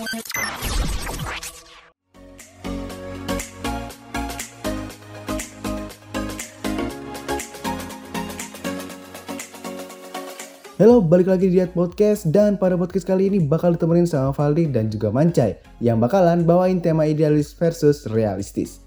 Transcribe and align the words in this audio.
Halo, 0.00 0.08
balik 11.04 11.28
lagi 11.28 11.52
di 11.52 11.60
Diet 11.60 11.76
Podcast 11.76 12.32
dan 12.32 12.56
pada 12.56 12.80
podcast 12.80 13.04
kali 13.04 13.28
ini 13.28 13.44
bakal 13.44 13.76
ditemenin 13.76 14.08
sama 14.08 14.32
Valdi 14.32 14.72
dan 14.72 14.88
juga 14.88 15.12
Mancai 15.12 15.60
yang 15.84 16.00
bakalan 16.00 16.48
bawain 16.48 16.80
tema 16.80 17.04
idealis 17.04 17.52
versus 17.52 18.08
realistis. 18.08 18.80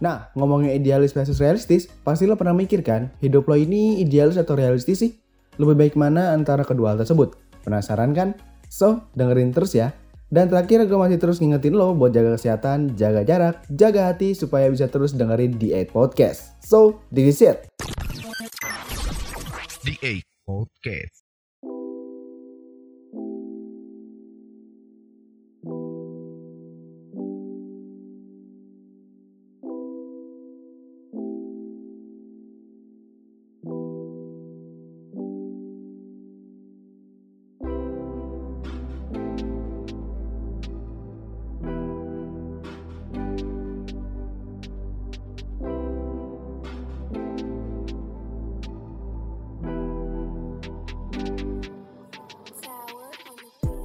Nah, 0.00 0.32
ngomongin 0.40 0.72
idealis 0.72 1.12
versus 1.12 1.36
realistis, 1.36 1.84
pasti 2.00 2.24
lo 2.24 2.40
pernah 2.40 2.56
mikir 2.56 2.80
kan, 2.80 3.12
hidup 3.20 3.44
lo 3.44 3.60
ini 3.60 4.00
idealis 4.00 4.40
atau 4.40 4.56
realistis 4.56 5.04
sih? 5.04 5.20
Lebih 5.60 5.76
baik 5.76 5.94
mana 6.00 6.32
antara 6.32 6.64
kedua 6.64 6.96
hal 6.96 7.04
tersebut? 7.04 7.36
Penasaran 7.60 8.16
kan? 8.16 8.32
So, 8.72 9.04
dengerin 9.12 9.52
terus 9.52 9.76
ya. 9.76 9.92
Dan 10.34 10.50
terakhir 10.50 10.90
gue 10.90 10.98
masih 10.98 11.22
terus 11.22 11.38
ngingetin 11.38 11.78
lo 11.78 11.94
buat 11.94 12.10
jaga 12.10 12.34
kesehatan, 12.34 12.98
jaga 12.98 13.22
jarak, 13.22 13.62
jaga 13.70 14.10
hati 14.10 14.34
supaya 14.34 14.66
bisa 14.66 14.90
terus 14.90 15.14
dengerin 15.14 15.54
Diet 15.62 15.94
Podcast. 15.94 16.58
So, 16.58 16.98
is 17.14 17.38
it. 17.38 17.70
The 19.86 19.94
Eight 20.02 20.26
Podcast. 20.42 21.23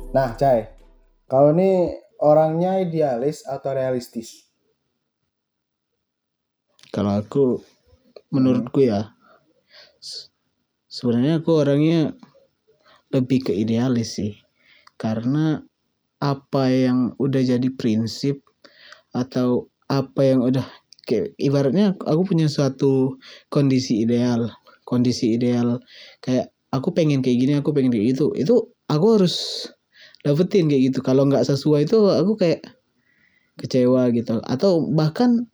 Nah, 0.10 0.34
Cai, 0.34 0.66
kalau 1.30 1.54
ini 1.54 1.94
orangnya 2.18 2.82
idealis 2.82 3.46
atau 3.46 3.78
realistis? 3.78 4.50
Kalau 6.90 7.14
aku 7.22 7.62
menurutku 8.34 8.82
ya 8.90 9.14
se- 10.02 10.34
sebenarnya 10.90 11.46
aku 11.46 11.62
orangnya 11.62 12.18
lebih 13.14 13.50
ke 13.50 13.54
idealis 13.54 14.18
sih. 14.18 14.34
Karena 14.98 15.62
apa 16.18 16.64
yang 16.74 17.14
udah 17.22 17.42
jadi 17.46 17.70
prinsip 17.78 18.42
atau 19.14 19.70
apa 19.86 20.26
yang 20.26 20.42
udah 20.42 20.66
kayak 21.06 21.38
ibaratnya 21.38 21.94
aku 22.02 22.34
punya 22.34 22.50
suatu 22.50 23.22
kondisi 23.54 24.02
ideal, 24.10 24.50
kondisi 24.90 25.38
ideal 25.38 25.78
kayak 26.18 26.50
aku 26.74 26.98
pengen 26.98 27.22
kayak 27.22 27.38
gini, 27.46 27.54
aku 27.62 27.78
pengen 27.78 27.94
kayak 27.94 28.18
gitu. 28.18 28.34
Itu 28.34 28.74
aku 28.90 29.22
harus 29.22 29.70
dapetin 30.30 30.70
kayak 30.70 30.94
gitu. 30.94 31.00
Kalau 31.02 31.26
nggak 31.26 31.42
sesuai 31.44 31.90
itu 31.90 31.98
aku 32.06 32.38
kayak 32.38 32.62
kecewa 33.58 34.08
gitu. 34.14 34.40
Atau 34.46 34.88
bahkan 34.90 35.50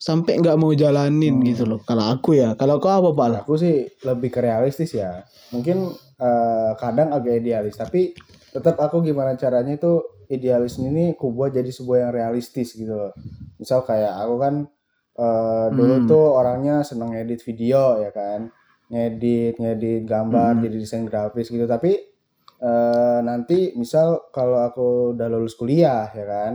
sampai 0.00 0.40
nggak 0.40 0.56
mau 0.56 0.72
jalanin 0.72 1.40
Hmm. 1.40 1.46
gitu 1.46 1.64
loh. 1.68 1.80
Kalau 1.84 2.08
aku 2.08 2.36
ya, 2.36 2.56
kalau 2.56 2.80
kau 2.80 2.88
apa 2.90 3.10
pak? 3.12 3.44
Aku 3.44 3.54
sih 3.54 3.88
lebih 4.02 4.28
ke 4.28 4.40
realistis 4.40 4.92
ya. 4.92 5.24
Mungkin 5.52 5.92
eh, 6.20 6.70
kadang 6.76 7.16
agak 7.16 7.40
idealis, 7.40 7.80
tapi 7.80 8.12
tetap 8.52 8.76
aku 8.76 9.00
gimana 9.00 9.40
caranya 9.40 9.72
itu 9.72 10.04
idealis 10.28 10.76
ini 10.76 11.16
ku 11.16 11.32
buat 11.32 11.48
jadi 11.48 11.68
sebuah 11.68 11.98
yang 12.04 12.12
realistis 12.12 12.76
gitu 12.76 12.92
loh. 12.92 13.12
Misal 13.56 13.80
kayak 13.82 14.20
aku 14.20 14.36
kan 14.36 14.54
eh, 15.16 15.66
dulu 15.72 15.96
Hmm. 16.00 16.08
tuh 16.08 16.26
orangnya 16.32 16.80
seneng 16.80 17.12
edit 17.12 17.40
video 17.40 18.00
ya 18.00 18.08
kan, 18.08 18.48
ngedit, 18.88 19.56
ngedit 19.56 20.04
gambar, 20.04 20.56
Hmm. 20.56 20.62
jadi 20.64 20.76
desain 20.76 21.04
grafis 21.04 21.48
gitu. 21.48 21.64
Tapi 21.64 22.09
eh, 22.60 23.18
nanti 23.20 23.72
misal 23.74 24.28
kalau 24.30 24.60
aku 24.60 25.16
udah 25.16 25.26
lulus 25.26 25.56
kuliah 25.56 26.12
ya 26.12 26.24
kan, 26.24 26.52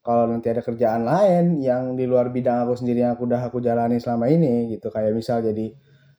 kalau 0.00 0.28
nanti 0.28 0.46
ada 0.46 0.62
kerjaan 0.62 1.02
lain 1.02 1.58
yang 1.58 1.96
di 1.98 2.06
luar 2.06 2.30
bidang 2.30 2.62
aku 2.62 2.78
sendiri 2.78 3.02
yang 3.02 3.16
aku 3.16 3.26
udah 3.26 3.42
aku 3.42 3.58
jalani 3.58 3.98
selama 3.98 4.28
ini 4.28 4.70
gitu. 4.70 4.88
Kayak 4.88 5.16
misal 5.16 5.42
jadi 5.42 5.66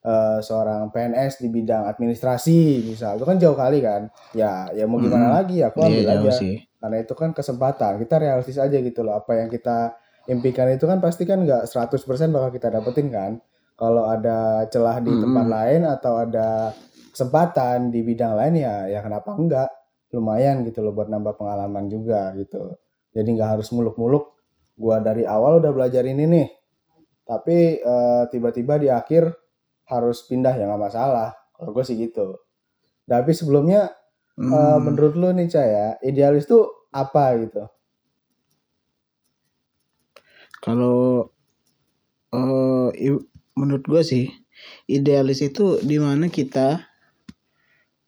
eh, 0.03 0.39
seorang 0.39 0.89
PNS 0.89 1.39
di 1.39 1.47
bidang 1.47 1.83
administrasi 1.85 2.59
misal. 2.85 3.15
Itu 3.15 3.25
kan 3.25 3.37
jauh 3.37 3.55
kali 3.55 3.79
kan? 3.79 4.07
Ya 4.31 4.67
ya 4.71 4.85
mau 4.85 4.97
gimana 4.97 5.27
Mm. 5.27 5.33
lagi? 5.33 5.57
Aku 5.61 5.77
ambil 5.81 6.03
Iya, 6.03 6.13
jauh 6.15 6.27
aja. 6.27 6.33
sih. 6.33 6.55
karena 6.77 7.01
itu 7.01 7.17
kan 7.17 7.33
kesempatan. 7.33 7.97
Kita 7.97 8.21
realistis 8.21 8.61
aja 8.61 8.77
gitu 8.77 9.01
loh. 9.01 9.17
Apa 9.17 9.33
yang 9.35 9.49
kita 9.49 9.97
impikan 10.25 10.69
itu 10.69 10.85
kan 10.85 11.01
pasti 11.01 11.25
kan 11.25 11.41
nggak 11.41 11.65
100% 11.65 12.29
bakal 12.29 12.53
kita 12.53 12.69
dapetin 12.69 13.09
kan? 13.09 13.41
Kalau 13.73 14.05
ada 14.05 14.61
celah 14.69 15.01
di 15.01 15.09
tempat 15.09 15.41
Mm-mm. 15.41 15.55
lain 15.57 15.81
atau 15.83 16.13
ada 16.21 16.69
kesempatan 17.17 17.89
di 17.89 18.05
bidang 18.05 18.37
lain 18.37 18.55
ya 18.61 18.75
ya 18.93 19.01
kenapa 19.01 19.33
enggak? 19.33 19.69
Lumayan 20.13 20.61
gitu 20.69 20.85
loh 20.85 20.93
buat 20.95 21.09
nambah 21.09 21.35
pengalaman 21.41 21.89
juga 21.89 22.31
gitu. 22.37 22.77
Jadi 23.17 23.29
nggak 23.35 23.59
harus 23.59 23.69
muluk-muluk. 23.73 24.37
Gua 24.77 25.01
dari 25.01 25.25
awal 25.25 25.59
udah 25.65 25.73
belajar 25.73 26.05
ini 26.05 26.25
nih. 26.29 26.47
Tapi 27.27 27.57
eh, 27.83 28.23
tiba-tiba 28.31 28.79
di 28.79 28.87
akhir 28.91 29.27
harus 29.91 30.23
pindah 30.29 30.53
ya 30.55 30.65
nggak 30.69 30.83
masalah. 30.91 31.31
Kalau 31.55 31.71
gue 31.75 31.83
sih 31.87 31.97
gitu. 31.99 32.39
Tapi 33.09 33.31
sebelumnya 33.35 33.91
eh, 34.51 34.79
Hmm. 34.79 34.83
menurut 34.83 35.13
lu 35.19 35.29
nih 35.35 35.49
Caya 35.51 35.87
idealis 36.05 36.45
tuh 36.49 36.89
apa 36.93 37.35
gitu? 37.43 37.63
Kalau 40.61 41.31
i- 42.97 43.25
menurut 43.57 43.83
gue 43.87 44.01
sih 44.05 44.25
idealis 44.89 45.39
itu 45.45 45.81
di 45.89 45.97
mana 46.01 46.25
kita 46.29 46.67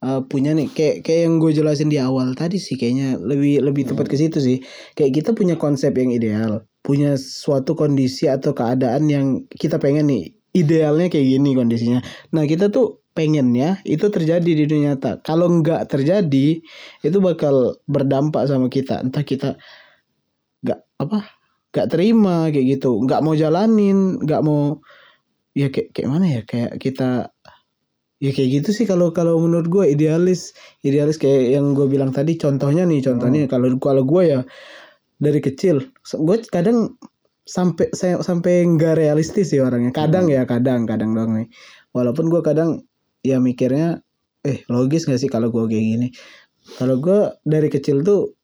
eh, 0.05 0.21
punya 0.27 0.51
nih 0.55 0.67
kayak 0.71 0.95
kayak 1.05 1.21
yang 1.27 1.35
gue 1.43 1.51
jelasin 1.55 1.89
di 1.91 1.99
awal 1.99 2.31
tadi 2.37 2.57
sih 2.57 2.75
kayaknya 2.79 3.19
lebih 3.19 3.63
lebih 3.63 3.83
tepat 3.89 4.07
ke 4.11 4.15
situ 4.19 4.37
sih. 4.39 4.57
Kayak 4.97 5.11
kita 5.23 5.29
punya 5.37 5.55
konsep 5.59 5.91
yang 5.95 6.11
ideal 6.15 6.69
punya 6.79 7.19
suatu 7.19 7.75
kondisi 7.75 8.25
atau 8.31 8.55
keadaan 8.55 9.11
yang 9.11 9.25
kita 9.51 9.77
pengen 9.77 10.07
nih 10.07 10.31
idealnya 10.55 11.11
kayak 11.11 11.27
gini 11.37 11.51
kondisinya. 11.53 11.99
Nah 12.33 12.43
kita 12.47 12.71
tuh 12.71 13.03
pengennya 13.13 13.83
itu 13.83 14.07
terjadi 14.07 14.47
di 14.47 14.63
dunia 14.65 14.95
nyata. 14.95 15.19
Kalau 15.21 15.51
nggak 15.59 15.91
terjadi 15.91 16.63
itu 17.03 17.17
bakal 17.19 17.77
berdampak 17.85 18.47
sama 18.47 18.71
kita. 18.71 19.03
Entah 19.03 19.23
kita 19.27 19.59
nggak 20.63 20.79
apa 21.03 21.19
nggak 21.75 21.87
terima 21.91 22.49
kayak 22.49 22.79
gitu. 22.79 23.03
Nggak 23.03 23.21
mau 23.21 23.35
jalanin 23.35 24.17
nggak 24.23 24.41
mau 24.41 24.79
ya 25.53 25.67
kayak 25.69 25.91
kayak 25.93 26.09
mana 26.09 26.25
ya? 26.25 26.41
Kayak 26.47 26.71
kita 26.79 27.09
ya 28.19 28.35
kayak 28.35 28.49
gitu 28.61 28.69
sih 28.75 28.85
kalau 28.87 29.15
kalau 29.15 29.39
menurut 29.39 29.67
gue 29.71 29.83
idealis 29.95 30.51
idealis 30.83 31.15
kayak 31.15 31.55
yang 31.55 31.71
gue 31.71 31.87
bilang 31.87 32.11
tadi 32.11 32.35
contohnya 32.35 32.83
nih 32.83 32.99
contohnya 32.99 33.47
kalau 33.47 33.79
kalau 33.79 34.03
gue 34.03 34.23
ya 34.27 34.39
dari 35.19 35.39
kecil 35.39 35.83
gue 36.03 36.37
kadang 36.51 36.99
sampai 37.49 37.89
saya 37.97 38.21
sampai 38.21 38.61
nggak 38.77 39.01
realistis 39.01 39.49
sih 39.49 39.57
orangnya. 39.57 39.89
Kadang 39.89 40.29
ya 40.29 40.45
kadang 40.45 40.85
kadang 40.85 41.17
doang 41.17 41.33
nih. 41.41 41.47
Walaupun 41.97 42.29
gue 42.29 42.41
kadang 42.45 42.85
ya 43.25 43.41
mikirnya 43.41 44.05
eh 44.45 44.61
logis 44.69 45.09
gak 45.09 45.17
sih 45.17 45.27
kalau 45.27 45.49
gue 45.49 45.65
kayak 45.65 45.85
gini? 45.97 46.07
Kalau 46.77 47.01
gue 47.01 47.33
dari 47.41 47.67
kecil 47.73 48.05
tuh 48.05 48.37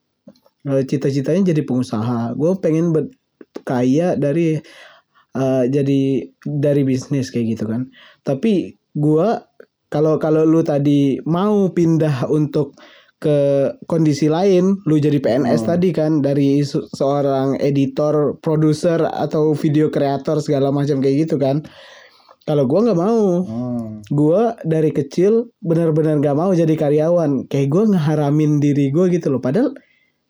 eh, 0.66 0.82
cita-citanya 0.90 1.54
jadi 1.54 1.62
pengusaha. 1.62 2.34
Gue 2.34 2.58
pengen 2.58 2.90
ber- 2.90 3.14
kaya 3.62 4.18
dari 4.18 4.58
eh, 5.38 5.64
jadi 5.70 6.02
dari 6.42 6.82
bisnis 6.82 7.30
kayak 7.30 7.46
gitu 7.56 7.70
kan. 7.70 7.94
Tapi 8.26 8.74
gua 8.96 9.44
kalau 9.92 10.18
kalau 10.18 10.44
lu 10.44 10.66
tadi 10.66 11.20
mau 11.28 11.70
pindah 11.70 12.26
untuk 12.28 12.74
ke 13.16 13.72
kondisi 13.88 14.28
lain 14.28 14.76
lu 14.84 15.00
jadi 15.00 15.18
PNS 15.18 15.64
Hmm. 15.64 15.70
tadi 15.72 15.90
kan 15.96 16.12
dari 16.20 16.60
se- 16.62 16.84
seorang 16.92 17.56
editor 17.64 18.36
produser 18.44 19.08
atau 19.08 19.56
video 19.56 19.88
kreator 19.88 20.44
segala 20.44 20.70
macam 20.70 21.00
kayak 21.00 21.28
gitu 21.28 21.40
kan. 21.40 21.64
Kalau 22.46 22.70
gua 22.70 22.86
nggak 22.86 23.00
mau. 23.00 23.42
Hmm. 23.42 24.06
gua 24.14 24.54
dari 24.62 24.94
kecil 24.94 25.50
benar-benar 25.66 26.22
gak 26.22 26.38
mau 26.38 26.54
jadi 26.54 26.78
karyawan. 26.78 27.50
Kayak 27.50 27.68
gua 27.74 27.84
ngeharamin 27.90 28.62
diri 28.62 28.94
gua 28.94 29.10
gitu 29.10 29.34
loh. 29.34 29.42
Padahal 29.42 29.74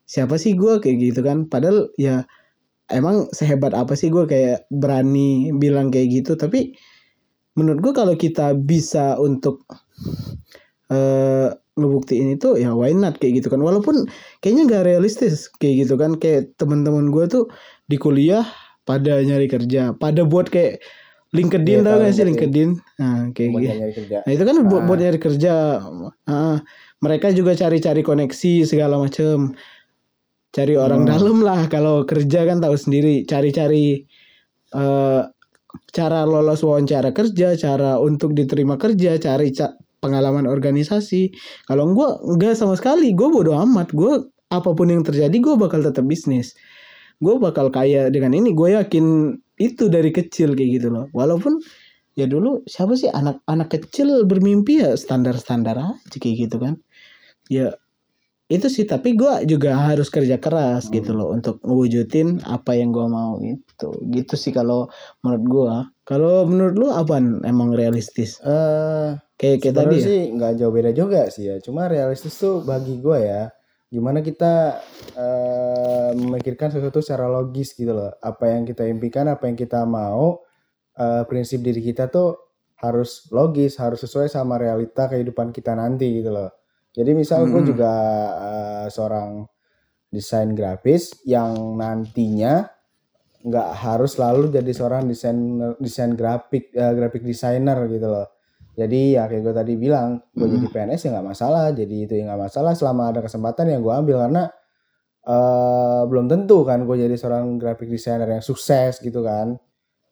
siapa 0.08 0.40
sih 0.40 0.56
gua? 0.56 0.80
Kayak 0.80 0.96
gitu 1.12 1.20
kan. 1.20 1.44
Padahal 1.44 1.92
ya 2.00 2.24
emang 2.88 3.28
sehebat 3.36 3.76
apa 3.76 3.92
sih 3.98 4.08
gua 4.08 4.24
kayak 4.24 4.64
berani 4.72 5.52
bilang 5.60 5.92
kayak 5.92 6.24
gitu. 6.24 6.40
Tapi 6.40 6.72
menurut 7.56 7.80
gua 7.82 7.92
kalau 8.04 8.14
kita 8.14 8.52
bisa 8.54 9.16
untuk 9.18 9.64
eh 10.86 11.50
ngebuktiin 11.76 12.38
itu 12.38 12.56
ya 12.56 12.72
why 12.72 12.94
not 12.94 13.18
kayak 13.20 13.42
gitu 13.42 13.52
kan 13.52 13.60
walaupun 13.60 14.08
kayaknya 14.40 14.62
gak 14.70 14.84
realistis 14.88 15.50
kayak 15.60 15.84
gitu 15.84 15.98
kan 16.00 16.16
kayak 16.16 16.54
teman-teman 16.56 17.10
gua 17.12 17.28
tuh 17.28 17.50
di 17.90 18.00
kuliah 18.00 18.46
pada 18.88 19.20
nyari 19.20 19.50
kerja 19.50 19.92
pada 19.98 20.22
buat 20.24 20.48
kayak 20.48 20.80
Iya, 21.34 21.42
LinkedIn 21.42 21.78
tau 21.84 21.98
tahu 21.98 21.98
gak 22.06 22.14
sih 22.16 22.24
LinkedIn. 22.24 22.70
Nah 23.02 23.16
kayak 23.34 23.48
buat 23.50 23.60
gitu 23.60 23.76
nyari 23.76 23.92
kerja 23.92 24.16
Nah 24.24 24.32
itu 24.32 24.44
kan 24.46 24.56
buat, 24.64 24.80
Ah. 24.80 24.86
buat 24.88 24.98
nyari 25.02 25.18
kerja. 25.20 25.54
Ah, 26.24 26.56
mereka 27.02 27.26
juga 27.34 27.52
cari-cari 27.52 28.00
koneksi 28.00 28.52
segala 28.64 28.94
macem. 28.96 29.52
cari 30.56 30.72
orang 30.72 31.04
Hmm. 31.04 31.10
dalam 31.12 31.38
lah 31.44 31.68
kalau 31.68 32.08
kerja 32.08 32.48
kan 32.48 32.64
tahu 32.64 32.72
sendiri 32.80 33.28
cari-cari 33.28 34.08
eh 34.72 35.22
cara 35.96 36.28
lolos 36.28 36.60
wawancara 36.60 37.16
kerja 37.16 37.56
cara 37.56 37.96
untuk 37.96 38.36
diterima 38.36 38.76
kerja 38.76 39.16
cari 39.16 39.48
ca- 39.56 39.72
pengalaman 40.04 40.44
organisasi. 40.44 41.32
Kalau 41.64 41.88
gua 41.96 42.20
enggak 42.20 42.54
sama 42.54 42.76
sekali. 42.76 43.16
Gue 43.16 43.32
bodo 43.32 43.56
amat. 43.56 43.96
Gue 43.96 44.28
apa 44.52 44.70
pun 44.76 44.86
yang 44.92 45.02
terjadi 45.02 45.32
gue 45.32 45.54
bakal 45.58 45.82
tetap 45.82 46.04
bisnis. 46.04 46.54
Gue 47.18 47.40
bakal 47.40 47.72
kaya 47.72 48.12
dengan 48.12 48.36
ini. 48.36 48.52
Gue 48.52 48.76
yakin 48.76 49.34
itu 49.56 49.88
dari 49.88 50.12
kecil 50.12 50.52
kayak 50.52 50.70
gitu 50.78 50.88
loh. 50.92 51.08
Walaupun 51.16 51.58
ya 52.14 52.28
dulu 52.28 52.62
siapa 52.68 52.94
sih? 52.94 53.08
Anak-anak 53.10 53.68
kecil 53.72 54.28
bermimpi 54.28 54.84
ya 54.84 54.94
standar-standar 54.94 55.80
aja 55.80 56.16
kayak 56.20 56.36
gitu 56.46 56.56
kan. 56.60 56.76
Ya 57.48 57.74
itu 58.46 58.70
sih 58.70 58.86
tapi 58.86 59.18
gue 59.18 59.42
juga 59.50 59.74
harus 59.74 60.06
kerja 60.06 60.38
keras 60.38 60.86
gitu 60.86 61.10
loh 61.10 61.34
untuk 61.34 61.58
mewujudin 61.66 62.38
apa 62.46 62.78
yang 62.78 62.94
gue 62.94 63.06
mau 63.10 63.42
itu 63.42 63.90
gitu 64.14 64.34
sih 64.38 64.54
kalau 64.54 64.86
menurut 65.26 65.44
gue 65.50 65.74
kalau 66.06 66.46
menurut 66.46 66.74
lu 66.78 66.88
apa 66.94 67.18
emang 67.42 67.74
realistis 67.74 68.38
Eh, 68.38 69.10
kayak 69.42 69.58
kayak 69.58 69.76
tadi 69.76 69.96
ya? 69.98 70.04
sih 70.06 70.20
nggak 70.38 70.52
jauh 70.62 70.70
beda 70.70 70.90
juga 70.94 71.26
sih 71.28 71.50
ya. 71.50 71.56
Cuma 71.58 71.90
realistis 71.90 72.38
tuh 72.38 72.62
bagi 72.62 73.02
gue 73.02 73.18
ya, 73.26 73.50
gimana 73.90 74.22
kita 74.22 74.80
eh, 75.18 76.10
memikirkan 76.14 76.70
sesuatu 76.70 77.02
secara 77.02 77.26
logis 77.26 77.74
gitu 77.74 77.90
loh. 77.90 78.14
Apa 78.22 78.54
yang 78.54 78.62
kita 78.62 78.86
impikan, 78.86 79.26
apa 79.26 79.50
yang 79.50 79.58
kita 79.58 79.82
mau, 79.84 80.40
eh, 80.96 81.22
prinsip 81.26 81.60
diri 81.60 81.82
kita 81.82 82.08
tuh 82.08 82.38
harus 82.78 83.26
logis, 83.32 83.76
harus 83.82 84.00
sesuai 84.04 84.28
sama 84.30 84.56
realita 84.60 85.08
kehidupan 85.10 85.50
kita 85.50 85.74
nanti 85.74 86.22
gitu 86.22 86.30
loh. 86.32 86.50
Jadi 86.96 87.10
misal 87.12 87.46
gue 87.52 87.60
Mm-mm. 87.60 87.66
juga 87.66 87.92
eh, 88.40 88.86
seorang 88.88 89.44
desain 90.10 90.50
grafis 90.56 91.12
yang 91.28 91.76
nantinya 91.76 92.66
nggak 93.46 93.68
harus 93.78 94.18
selalu 94.18 94.50
jadi 94.50 94.70
seorang 94.74 95.06
desain 95.06 95.38
desain 95.78 96.12
grafik 96.18 96.72
eh, 96.74 96.92
grafik 96.98 97.22
designer 97.22 97.78
gitu 97.90 98.08
loh. 98.10 98.26
Jadi 98.76 99.16
ya 99.16 99.24
kayak 99.30 99.42
gue 99.44 99.54
tadi 99.56 99.72
bilang, 99.80 100.20
gue 100.36 100.48
Mm. 100.48 100.52
jadi 100.52 100.66
PNS 100.68 101.02
ya 101.08 101.10
nggak 101.16 101.28
masalah, 101.32 101.66
jadi 101.72 101.96
itu 102.08 102.12
ya 102.18 102.22
nggak 102.32 102.42
masalah 102.50 102.72
selama 102.76 103.02
ada 103.12 103.20
kesempatan 103.24 103.72
yang 103.72 103.80
gue 103.84 103.94
ambil 103.94 104.16
karena 104.28 104.42
eh 105.26 106.02
belum 106.06 106.26
tentu 106.30 106.62
kan 106.62 106.86
gue 106.86 106.96
jadi 107.02 107.14
seorang 107.18 107.58
graphic 107.58 107.88
designer 107.90 108.28
yang 108.30 108.44
sukses 108.44 108.98
gitu 109.02 109.20
kan. 109.26 109.58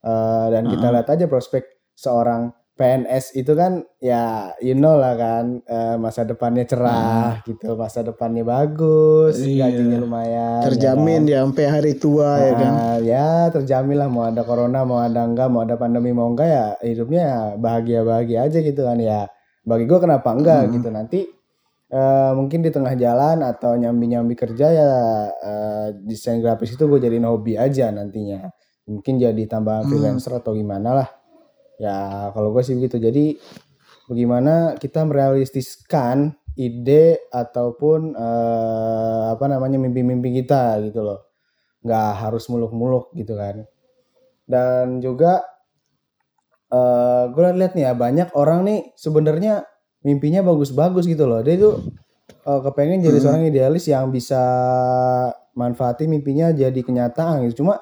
Eh, 0.05 0.47
dan 0.55 0.65
kita 0.71 0.87
Mm-mm. 0.87 0.95
lihat 0.95 1.09
aja 1.11 1.27
prospek 1.31 1.65
seorang 1.97 2.53
PNS 2.75 3.35
itu 3.35 3.55
kan 3.55 3.87
ya 3.99 4.51
you 4.59 4.75
know 4.75 4.95
lah 4.95 5.15
kan 5.15 5.63
eh, 5.63 5.95
masa 5.95 6.23
depannya 6.23 6.67
cerah 6.67 7.39
gitu, 7.43 7.75
masa 7.75 8.03
depannya 8.03 8.43
bagus, 8.43 9.39
Iya. 9.39 9.71
gajinya 9.71 9.99
lumayan, 10.01 10.59
ya 10.59 10.67
terjamin 10.67 11.23
kan? 11.23 11.31
ya 11.31 11.39
sampai 11.43 11.65
hari 11.67 11.93
tua 11.95 12.31
ya 12.37 12.53
kan 12.53 12.73
Ah, 12.73 12.97
ya 12.99 13.27
terjamin 13.49 13.97
lah 13.97 14.09
mau 14.09 14.27
ada 14.27 14.43
corona 14.43 14.83
mau 14.83 14.99
ada 14.99 15.23
enggak 15.23 15.47
mau 15.47 15.63
ada 15.63 15.75
pandemi 15.75 16.11
mau 16.11 16.27
enggak 16.27 16.49
ya 16.49 16.67
hidupnya 16.83 17.25
bahagia 17.57 18.03
bahagia 18.03 18.39
aja 18.43 18.59
gitu 18.59 18.83
kan 18.83 18.99
ya 18.99 19.31
bagi 19.63 19.87
gue 19.87 19.99
kenapa 19.99 20.29
enggak 20.31 20.67
Mm. 20.67 20.71
gitu 20.75 20.89
nanti 20.91 21.21
eh, 21.89 22.33
mungkin 22.35 22.59
di 22.59 22.71
tengah 22.71 22.95
jalan 22.95 23.39
atau 23.41 23.75
nyambi 23.75 24.11
nyambi 24.11 24.35
kerja 24.35 24.67
ya 24.69 24.91
eh, 25.31 25.87
desain 26.03 26.43
grafis 26.43 26.75
itu 26.75 26.85
gue 26.85 26.99
jadiin 26.99 27.23
hobi 27.23 27.55
aja 27.55 27.89
nantinya 27.89 28.51
mungkin 28.85 29.17
jadi 29.17 29.43
tambahan 29.47 29.87
Hmm. 29.87 29.91
freelancer 29.91 30.35
atau 30.35 30.53
gimana 30.53 30.91
lah 30.93 31.09
ya 31.81 32.31
kalau 32.35 32.51
gue 32.55 32.63
sih 32.63 32.75
begitu. 32.79 32.97
Jadi 33.03 33.25
bagaimana 34.11 34.77
kita 34.79 35.03
merealistiskan 35.07 36.37
ide 36.55 37.27
ataupun 37.35 38.15
eh, 38.15 39.23
apa 39.35 39.45
namanya 39.51 39.79
mimpi-mimpi 39.83 40.43
kita 40.45 40.79
gitu 40.87 41.03
loh. 41.03 41.21
Nggak 41.85 42.11
harus 42.23 42.45
muluk-muluk 42.49 43.11
gitu 43.17 43.35
kan. 43.37 43.67
Dan 44.47 45.01
juga 45.01 45.43
eh 46.75 47.25
gue 47.31 47.43
lihat 47.55 47.73
nih 47.79 47.85
ya 47.87 47.93
banyak 47.95 48.29
orang 48.35 48.67
nih 48.67 48.81
sebenarnya 48.99 49.63
mimpinya 50.05 50.41
bagus-bagus 50.45 51.05
gitu 51.07 51.25
loh. 51.29 51.41
Dia 51.45 51.57
tuh 51.61 51.75
eh, 52.49 52.61
kepengen 52.65 53.01
jadi 53.05 53.19
Hmm. 53.19 53.25
seorang 53.25 53.43
idealis 53.49 53.85
yang 53.89 54.09
bisa 54.13 54.43
manfaatin 55.55 56.11
mimpinya 56.11 56.51
jadi 56.51 56.77
kenyataan 56.77 57.47
gitu. 57.49 57.63
Cuma 57.65 57.79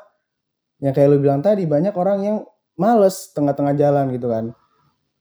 yang 0.83 0.93
kayak 0.95 1.09
lu 1.15 1.19
bilang 1.23 1.41
tadi 1.41 1.65
banyak 1.65 1.95
orang 1.95 2.19
yang 2.27 2.39
males 2.83 3.31
tengah-tengah 3.31 3.79
jalan 3.79 4.11
gitu 4.11 4.27
kan. 4.27 4.51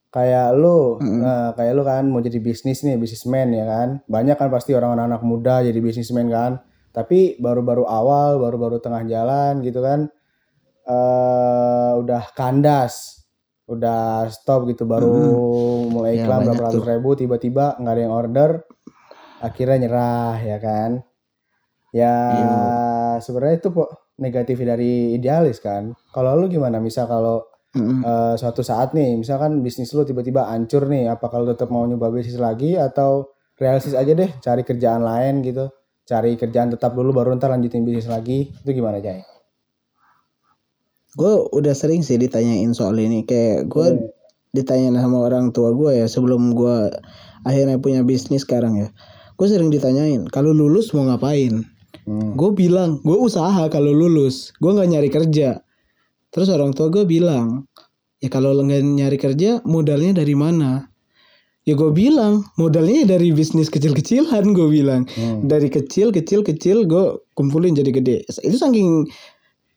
Kayak 0.09 0.57
lu 0.57 0.97
Mm-mm. 0.97 1.21
nah, 1.21 1.53
kayak 1.53 1.73
lu 1.77 1.83
kan 1.85 2.03
mau 2.09 2.19
jadi 2.19 2.41
bisnis 2.41 2.81
nih 2.81 2.97
bisnismen 2.97 3.53
ya 3.53 3.63
kan. 3.63 3.89
Banyak 4.09 4.35
kan 4.35 4.49
pasti 4.49 4.73
orang 4.73 4.97
anak 4.97 5.21
muda 5.21 5.61
jadi 5.61 5.77
bisnismen 5.77 6.27
kan. 6.27 6.57
Tapi 6.91 7.37
baru-baru 7.37 7.85
awal 7.85 8.41
baru-baru 8.41 8.81
tengah 8.81 9.05
jalan 9.05 9.61
gitu 9.61 9.79
kan 9.79 10.09
eh 10.81 11.91
udah 11.95 12.33
kandas 12.33 13.21
udah 13.69 14.25
stop 14.27 14.65
gitu 14.65 14.83
baru 14.83 15.37
mulai 15.87 16.17
Ya, 16.17 16.25
iklan 16.25 16.41
berapa 16.43 16.63
ratus 16.67 16.83
ribu 16.83 17.13
tiba-tiba 17.13 17.77
nggak 17.77 17.93
ada 17.93 18.01
yang 18.01 18.11
order 18.11 18.49
akhirnya 19.39 19.77
nyerah 19.79 20.35
ya 20.41 20.57
kan. 20.57 20.91
Ya 21.91 22.15
Iya. 22.33 22.57
sebenarnya 23.19 23.55
itu 23.61 23.69
po- 23.71 23.91
negatif 24.17 24.57
dari 24.59 25.15
idealis 25.15 25.59
kan. 25.59 25.93
Kalau 26.11 26.35
lu 26.35 26.45
gimana? 26.47 26.77
Misal 26.77 27.05
kalau 27.05 27.45
Mm-mm. 27.71 28.03
eh, 28.03 28.35
suatu 28.35 28.62
saat 28.62 28.91
nih 28.91 29.15
misalkan 29.15 29.63
bisnis 29.63 29.95
lu 29.95 30.03
tiba-tiba 30.03 30.44
hancur 30.47 30.91
nih 30.91 31.07
apa 31.07 31.31
kalau 31.31 31.47
tetap 31.47 31.71
mau 31.71 31.88
nyoba 31.88 32.12
bisnis 32.12 32.35
lagi 32.35 32.75
atau 32.75 33.31
realistis 33.56 33.95
aja 33.95 34.12
deh 34.12 34.27
cari 34.39 34.62
kerjaan 34.62 35.00
lain 35.01 35.39
gitu 35.39 35.71
cari 36.03 36.35
kerjaan 36.35 36.68
tetap 36.68 36.91
dulu 36.91 37.15
baru 37.15 37.31
ntar 37.39 37.47
lanjutin 37.50 37.88
bisnis 37.88 38.12
lagi 38.12 38.51
itu 38.51 38.69
gimana 38.71 39.00
Jay? 39.00 39.23
gue 41.12 41.33
udah 41.51 41.71
sering 41.71 42.03
sih 42.03 42.15
ditanyain 42.15 42.71
soal 42.71 42.95
ini 42.95 43.23
kayak 43.23 43.68
gue 43.68 43.88
Hmm. 43.88 44.07
ditanyain 44.51 44.95
sama 44.95 45.24
orang 45.24 45.51
tua 45.51 45.71
gue 45.71 46.03
ya 46.03 46.07
sebelum 46.07 46.51
gue 46.51 46.91
akhirnya 47.44 47.79
punya 47.79 48.03
bisnis 48.03 48.44
sekarang 48.44 48.79
ya 48.79 48.88
gue 49.35 49.47
sering 49.47 49.71
ditanyain 49.71 50.27
kalau 50.27 50.51
lulus 50.51 50.91
mau 50.91 51.07
ngapain 51.07 51.63
Hmm. 52.01 52.33
gue 52.33 52.50
bilang 52.51 53.00
gue 53.03 53.13
usaha 53.13 53.67
kalau 53.67 53.91
lulus 53.91 54.51
gue 54.57 54.71
nggak 54.71 54.89
nyari 54.89 55.09
kerja 55.12 55.59
terus 56.31 56.47
orang 56.49 56.71
tua 56.71 56.87
gue 56.87 57.03
bilang 57.03 57.67
ya 58.21 58.29
kalau 58.29 58.53
lo 58.53 58.63
nggak 58.63 58.81
nyari 58.85 59.17
kerja 59.17 59.59
modalnya 59.65 60.21
dari 60.21 60.37
mana? 60.37 60.87
Ya 61.61 61.77
gue 61.77 61.93
bilang 61.93 62.41
modalnya 62.57 63.05
dari 63.05 63.29
bisnis 63.33 63.69
kecil-kecilan 63.69 64.49
gue 64.53 64.67
bilang. 64.69 65.05
Hmm. 65.13 65.45
dari 65.45 65.69
kecil 65.69 66.09
kecil 66.09 66.41
kecil 66.41 66.89
gue 66.89 67.21
kumpulin 67.37 67.77
jadi 67.77 67.91
gede. 67.93 68.17
Itu 68.25 68.57
saking 68.57 69.05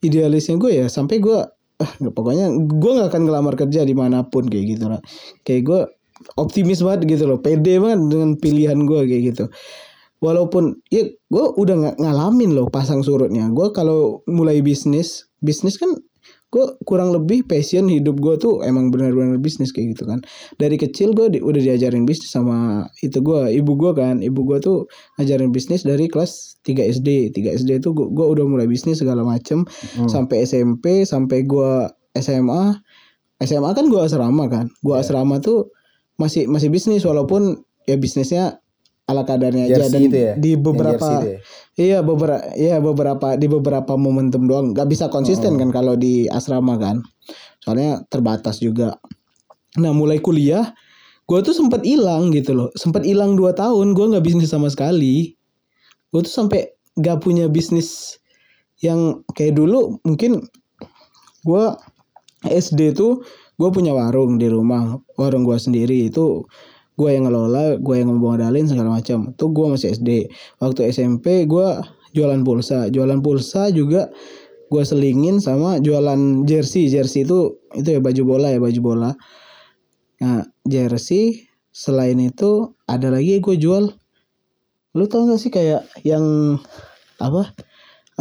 idealisnya 0.04 0.60
gue 0.60 0.84
ya 0.84 0.86
sampai 0.88 1.20
gue 1.20 1.38
ah 1.74 1.90
pokoknya 1.98 2.54
gue 2.54 2.90
nggak 2.94 3.08
akan 3.10 3.22
ngelamar 3.26 3.54
kerja 3.58 3.82
di 3.82 3.96
mana 3.96 4.24
pun 4.24 4.48
kayak 4.48 4.64
gitu 4.76 4.84
lah. 4.92 5.00
Kayak 5.44 5.62
gue 5.64 5.80
optimis 6.38 6.80
banget 6.80 7.18
gitu 7.18 7.24
loh 7.26 7.42
pede 7.42 7.76
banget 7.82 8.00
dengan 8.08 8.30
pilihan 8.38 8.78
gue 8.84 9.00
kayak 9.04 9.22
gitu. 9.34 9.44
Walaupun 10.24 10.80
ya 10.88 11.04
gue 11.04 11.44
udah 11.60 11.74
nggak 11.74 11.96
ngalamin 12.00 12.56
loh 12.56 12.72
pasang 12.72 13.04
surutnya. 13.04 13.44
Gue 13.52 13.76
kalau 13.76 14.24
mulai 14.24 14.64
bisnis 14.64 15.28
bisnis 15.44 15.76
kan 15.76 15.92
gue 16.54 16.66
kurang 16.86 17.10
lebih 17.10 17.42
passion 17.44 17.90
hidup 17.90 18.22
gue 18.22 18.38
tuh 18.38 18.62
emang 18.62 18.94
benar-benar 18.94 19.34
bisnis 19.36 19.74
kayak 19.74 19.98
gitu 19.98 20.06
kan. 20.06 20.22
Dari 20.54 20.78
kecil 20.78 21.10
gue 21.10 21.26
di- 21.28 21.42
udah 21.42 21.58
diajarin 21.58 22.06
bisnis 22.06 22.30
sama 22.30 22.56
itu 23.02 23.18
gue 23.18 23.50
ibu 23.50 23.74
gue 23.74 23.90
kan. 23.92 24.22
Ibu 24.22 24.40
gue 24.46 24.58
tuh 24.62 24.86
ngajarin 25.18 25.50
bisnis 25.50 25.82
dari 25.82 26.06
kelas 26.06 26.62
3 26.62 26.86
SD 26.94 27.34
3 27.34 27.58
SD 27.58 27.82
itu 27.82 27.90
gue 27.90 28.06
udah 28.24 28.46
mulai 28.46 28.64
bisnis 28.64 29.02
segala 29.02 29.20
macem. 29.20 29.66
Hmm. 29.98 30.06
sampai 30.06 30.46
SMP 30.46 31.02
sampai 31.02 31.42
gue 31.42 31.90
SMA 32.14 32.78
SMA 33.40 33.70
kan 33.72 33.90
gue 33.90 33.98
asrama 33.98 34.46
kan. 34.46 34.70
Gue 34.80 34.94
Iya. 34.94 35.02
asrama 35.02 35.42
tuh 35.42 35.74
masih 36.14 36.46
masih 36.46 36.70
bisnis 36.70 37.02
walaupun 37.02 37.58
ya 37.84 37.98
bisnisnya 37.98 38.62
ala 39.04 39.22
kadarnya 39.28 39.68
aja 39.68 39.84
Jersey 39.84 39.92
dan 39.92 40.02
itu 40.08 40.16
ya? 40.16 40.32
di 40.40 40.52
beberapa 40.56 41.08
itu 41.20 41.28
ya? 41.28 41.38
iya 41.76 41.98
beberapa 42.00 42.40
iya 42.56 42.76
beberapa 42.80 43.26
di 43.36 43.46
beberapa 43.52 43.92
momentum 44.00 44.48
doang 44.48 44.72
nggak 44.72 44.88
bisa 44.88 45.12
konsisten 45.12 45.56
Oh. 45.56 45.60
kan 45.60 45.70
kalau 45.70 45.94
di 45.94 46.24
asrama 46.32 46.80
kan 46.80 47.04
soalnya 47.60 48.00
terbatas 48.08 48.64
juga 48.64 48.96
nah 49.76 49.92
mulai 49.92 50.22
kuliah 50.24 50.72
gue 51.28 51.38
tuh 51.40 51.52
sempat 51.56 51.84
hilang 51.84 52.32
gitu 52.32 52.56
loh 52.56 52.68
sempat 52.76 53.04
hilang 53.04 53.36
dua 53.36 53.52
tahun 53.52 53.92
gue 53.92 54.16
nggak 54.16 54.24
bisnis 54.24 54.52
sama 54.52 54.72
sekali 54.72 55.36
gue 56.12 56.20
tuh 56.24 56.32
sampai 56.32 56.72
nggak 56.96 57.20
punya 57.20 57.50
bisnis 57.50 58.20
yang 58.80 59.20
kayak 59.36 59.56
dulu 59.56 60.00
mungkin 60.04 60.44
gue 61.44 61.64
SD 62.44 62.96
tuh 62.96 63.24
gue 63.56 63.70
punya 63.72 63.92
warung 63.96 64.36
di 64.36 64.48
rumah 64.48 64.96
warung 65.16 65.44
gue 65.44 65.56
sendiri 65.56 66.08
itu 66.12 66.44
gue 66.94 67.10
yang 67.10 67.26
ngelola 67.26 67.78
gue 67.82 67.94
yang 67.98 68.14
ngemodalin 68.14 68.66
segala 68.70 68.94
macam. 68.98 69.34
Tuh 69.34 69.50
gue 69.50 69.66
masih 69.66 69.94
SD 69.94 70.30
waktu 70.62 70.90
SMP 70.94 71.44
gue 71.50 71.68
jualan 72.14 72.40
pulsa. 72.46 72.86
Jualan 72.90 73.18
pulsa 73.18 73.74
juga 73.74 74.10
gue 74.70 74.82
selingin 74.82 75.42
sama 75.42 75.82
jualan 75.82 76.46
jersey. 76.46 76.86
Jersey 76.86 77.26
itu 77.26 77.58
itu 77.74 77.88
ya 77.88 78.00
baju 78.02 78.22
bola 78.22 78.48
ya 78.54 78.62
baju 78.62 78.80
bola. 78.82 79.10
Nah 80.22 80.46
jersey 80.62 81.50
selain 81.74 82.22
itu 82.22 82.74
ada 82.86 83.10
lagi 83.10 83.42
gue 83.42 83.56
jual. 83.58 83.90
Lu 84.94 85.04
tau 85.10 85.26
gak 85.26 85.42
sih 85.42 85.50
kayak 85.50 85.90
yang 86.06 86.56
apa 87.18 87.50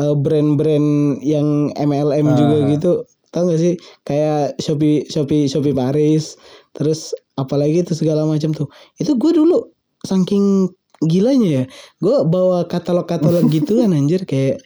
eh, 0.02 0.16
brand-brand 0.18 1.22
yang 1.22 1.70
MLM 1.78 2.26
Ah. 2.34 2.38
juga 2.38 2.58
gitu 2.74 2.92
tau 3.34 3.50
gak 3.50 3.60
sih? 3.60 3.74
Kayak 4.06 4.62
Shopee 4.62 5.10
Shopee 5.10 5.50
Shopee 5.50 5.74
Paris 5.74 6.38
terus 6.72 7.18
apalagi 7.34 7.82
itu 7.82 7.98
segala 7.98 8.30
macam 8.30 8.54
tuh. 8.54 8.70
Itu 9.02 9.18
gue 9.18 9.34
dulu 9.34 9.74
saking 10.06 10.70
gilanya 11.04 11.50
ya 11.50 11.64
gue 12.00 12.16
bawa 12.28 12.68
katalog-katalog 12.68 13.52
gitu 13.52 13.84
kan 13.84 13.92
anjir 13.98 14.24
kayak 14.24 14.64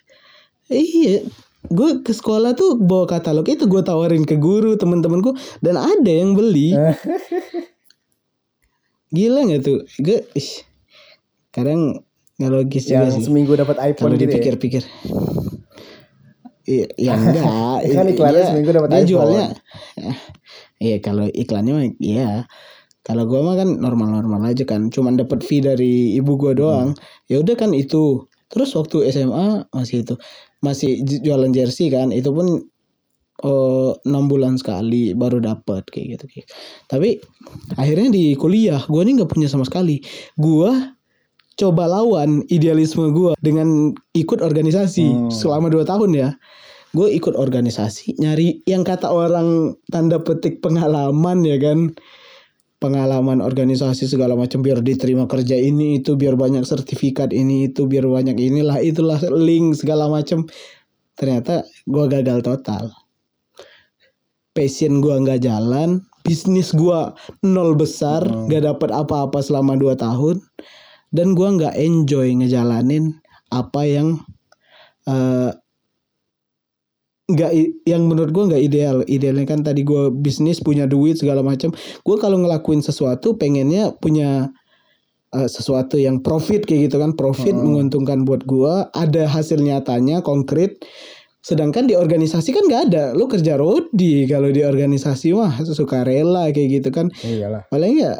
iya 0.69 1.25
gue 1.67 1.89
ke 2.05 2.13
sekolah 2.15 2.55
tuh 2.55 2.79
bawa 2.79 3.09
katalog 3.09 3.43
itu 3.50 3.67
gue 3.67 3.81
tawarin 3.83 4.24
ke 4.24 4.39
guru 4.39 4.79
temen-temenku 4.79 5.36
dan 5.59 5.75
ada 5.75 6.12
yang 6.12 6.31
beli. 6.31 6.71
Gila 9.15 9.47
nggak 9.47 9.62
tuh? 9.67 9.83
Gue 10.00 10.24
kadang 11.51 12.07
nggak 12.39 12.51
logis 12.53 12.88
juga 12.88 13.12
yang 13.12 13.19
sih. 13.19 13.27
seminggu 13.27 13.59
dapat 13.59 13.75
iPhone 13.83 14.15
kalau 14.15 14.15
gitu 14.15 14.31
ya. 14.31 14.39
Iya, 16.67 16.86
ya 17.00 17.12
enggak. 17.19 17.77
Kan 17.95 18.05
iklannya 18.12 18.41
Iya, 18.43 18.50
seminggu 18.51 18.71
dapat 18.75 18.89
iPhone. 18.91 19.07
jualnya. 19.07 19.45
eh, 19.97 20.15
Iya, 20.83 20.97
kalau 21.00 21.25
iklannya 21.31 21.95
iya. 21.97 22.43
Kalau 23.07 23.24
gua 23.24 23.39
mah 23.39 23.55
kan 23.55 23.79
normal-normal 23.79 24.51
aja 24.51 24.67
kan, 24.67 24.91
cuman 24.91 25.15
dapat 25.15 25.39
fee 25.39 25.63
dari 25.63 26.19
ibu 26.19 26.36
gua 26.36 26.51
doang. 26.51 26.91
Hmm. 26.91 27.00
Ya 27.31 27.39
udah 27.39 27.55
kan 27.55 27.71
itu. 27.71 28.27
Terus 28.51 28.75
waktu 28.75 29.07
SMA 29.12 29.63
masih 29.71 30.03
itu, 30.03 30.15
masih 30.59 31.03
jualan 31.24 31.51
jersey 31.55 31.88
kan, 31.88 32.12
itu 32.12 32.27
pun 32.36 32.67
eh, 33.38 33.91
enam 34.03 34.27
bulan 34.27 34.59
sekali 34.59 35.15
baru 35.15 35.39
dapat 35.39 35.88
kayak 35.88 36.19
gitu. 36.19 36.25
kayak. 36.27 36.47
Tapi 36.91 37.09
akhirnya 37.79 38.12
di 38.12 38.36
kuliah 38.36 38.83
gua 38.91 39.07
nih 39.07 39.24
nggak 39.24 39.31
punya 39.31 39.47
sama 39.47 39.63
sekali. 39.63 40.03
Gua 40.36 40.75
coba 41.57 41.89
lawan 41.89 42.45
idealisme 42.47 43.09
gua 43.09 43.33
dengan 43.41 43.91
ikut 44.13 44.39
organisasi 44.39 45.05
Hmm. 45.09 45.33
selama 45.33 45.67
dua 45.67 45.83
tahun 45.83 46.13
ya. 46.13 46.29
Gue 46.95 47.11
ikut 47.13 47.35
organisasi 47.35 48.15
nyari 48.17 48.63
yang 48.63 48.81
kata 48.81 49.11
orang 49.11 49.75
tanda 49.91 50.17
petik 50.23 50.63
pengalaman 50.63 51.43
ya 51.43 51.59
kan. 51.59 51.93
Pengalaman 52.77 53.41
organisasi 53.41 54.05
segala 54.05 54.37
macam 54.37 54.61
biar 54.61 54.85
diterima 54.85 55.25
kerja 55.25 55.57
ini 55.57 55.97
itu 55.97 56.13
biar 56.13 56.37
banyak 56.37 56.61
sertifikat 56.61 57.33
ini 57.33 57.73
itu 57.73 57.89
biar 57.89 58.05
banyak 58.05 58.37
inilah 58.37 58.77
itulah 58.79 59.17
link 59.33 59.73
segala 59.73 60.05
macam. 60.07 60.45
Ternyata 61.17 61.65
gue 61.89 62.05
gagal 62.05 62.45
total. 62.45 62.93
Passion 64.53 65.01
gue 65.01 65.15
nggak 65.21 65.41
jalan 65.41 66.01
bisnis 66.21 66.73
gue 66.73 66.99
nol 67.45 67.73
besar 67.77 68.25
Hmm. 68.25 68.45
nggak 68.45 68.63
dapat 68.73 68.89
apa-apa 68.91 69.39
selama 69.41 69.73
dua 69.77 69.93
tahun 69.97 70.41
dan 71.11 71.33
gue 71.33 71.47
nggak 71.47 71.75
enjoy 71.75 72.27
ngejalanin 72.35 73.15
apa 73.47 73.81
yang 73.87 74.19
eh, 75.07 75.51
nggak 77.27 77.51
i- 77.51 77.75
yang 77.83 78.07
menurut 78.07 78.31
gue 78.31 78.43
nggak 78.47 78.63
ideal. 78.63 78.97
Idealnya 79.03 79.43
kan 79.43 79.59
tadi 79.59 79.83
gue 79.83 80.07
bisnis 80.11 80.63
punya 80.63 80.87
duit 80.87 81.19
segala 81.19 81.43
macam 81.43 81.75
gue 81.75 82.15
kalau 82.19 82.39
ngelakuin 82.39 82.79
sesuatu 82.79 83.35
pengennya 83.35 83.91
punya 83.99 84.47
eh, 85.35 85.49
sesuatu 85.51 85.99
yang 85.99 86.23
profit 86.23 86.63
kayak 86.63 86.87
gitu 86.87 87.03
kan. 87.03 87.11
Profit 87.15 87.51
Hmm. 87.51 87.67
menguntungkan 87.67 88.23
buat 88.23 88.47
gue 88.47 88.87
ada 88.95 89.23
hasil 89.27 89.59
nyatanya 89.59 90.23
konkret. 90.23 90.79
Sedangkan 91.43 91.87
di 91.87 91.95
organisasi 91.95 92.51
kan 92.51 92.63
nggak 92.67 92.83
ada. 92.91 93.03
Lu 93.15 93.27
kerja 93.27 93.55
rodi 93.59 94.23
kalau 94.27 94.47
di 94.51 94.63
organisasi 94.63 95.31
mah 95.35 95.59
suka 95.63 96.03
rela 96.07 96.47
kayak 96.51 96.79
gitu 96.83 96.89
kan. 96.95 97.11
Iyalah. 97.23 97.67
paling 97.67 97.99
ya 97.99 98.19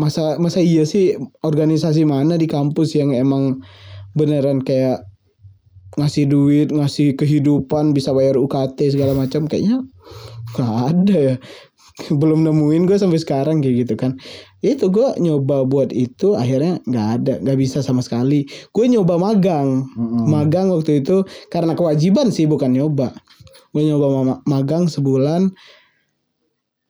masa 0.00 0.40
masa 0.40 0.64
iya 0.64 0.88
sih 0.88 1.12
organisasi 1.44 2.08
mana 2.08 2.40
di 2.40 2.48
kampus 2.48 2.96
yang 2.96 3.12
emang 3.12 3.60
beneran 4.16 4.64
kayak 4.64 5.04
ngasih 6.00 6.24
duit 6.30 6.72
ngasih 6.72 7.18
kehidupan 7.18 7.92
bisa 7.92 8.16
bayar 8.16 8.40
UKT 8.40 8.96
segala 8.96 9.12
macam 9.12 9.44
kayaknya 9.44 9.84
nggak 10.56 10.74
ada 10.94 11.18
ya. 11.18 11.36
Belum 12.20 12.40
nemuin 12.46 12.88
gue 12.88 12.96
sampai 12.96 13.20
sekarang 13.20 13.60
kayak 13.60 13.86
gitu 13.86 13.94
kan. 13.98 14.16
Itu 14.64 14.88
gue 14.88 15.20
nyoba 15.20 15.68
buat 15.68 15.92
itu 15.92 16.32
akhirnya 16.32 16.80
nggak 16.88 17.08
ada 17.20 17.34
nggak 17.44 17.58
bisa 17.60 17.84
sama 17.84 18.00
sekali. 18.00 18.48
Gue 18.72 18.88
nyoba 18.88 19.20
magang. 19.20 19.84
Magang 20.30 20.72
waktu 20.72 21.04
itu 21.04 21.26
karena 21.52 21.76
kewajiban 21.76 22.32
sih 22.32 22.48
bukan 22.48 22.72
nyoba. 22.72 23.12
Gue 23.76 23.84
nyoba 23.84 24.06
ma- 24.24 24.42
magang 24.48 24.88
sebulan. 24.88 25.52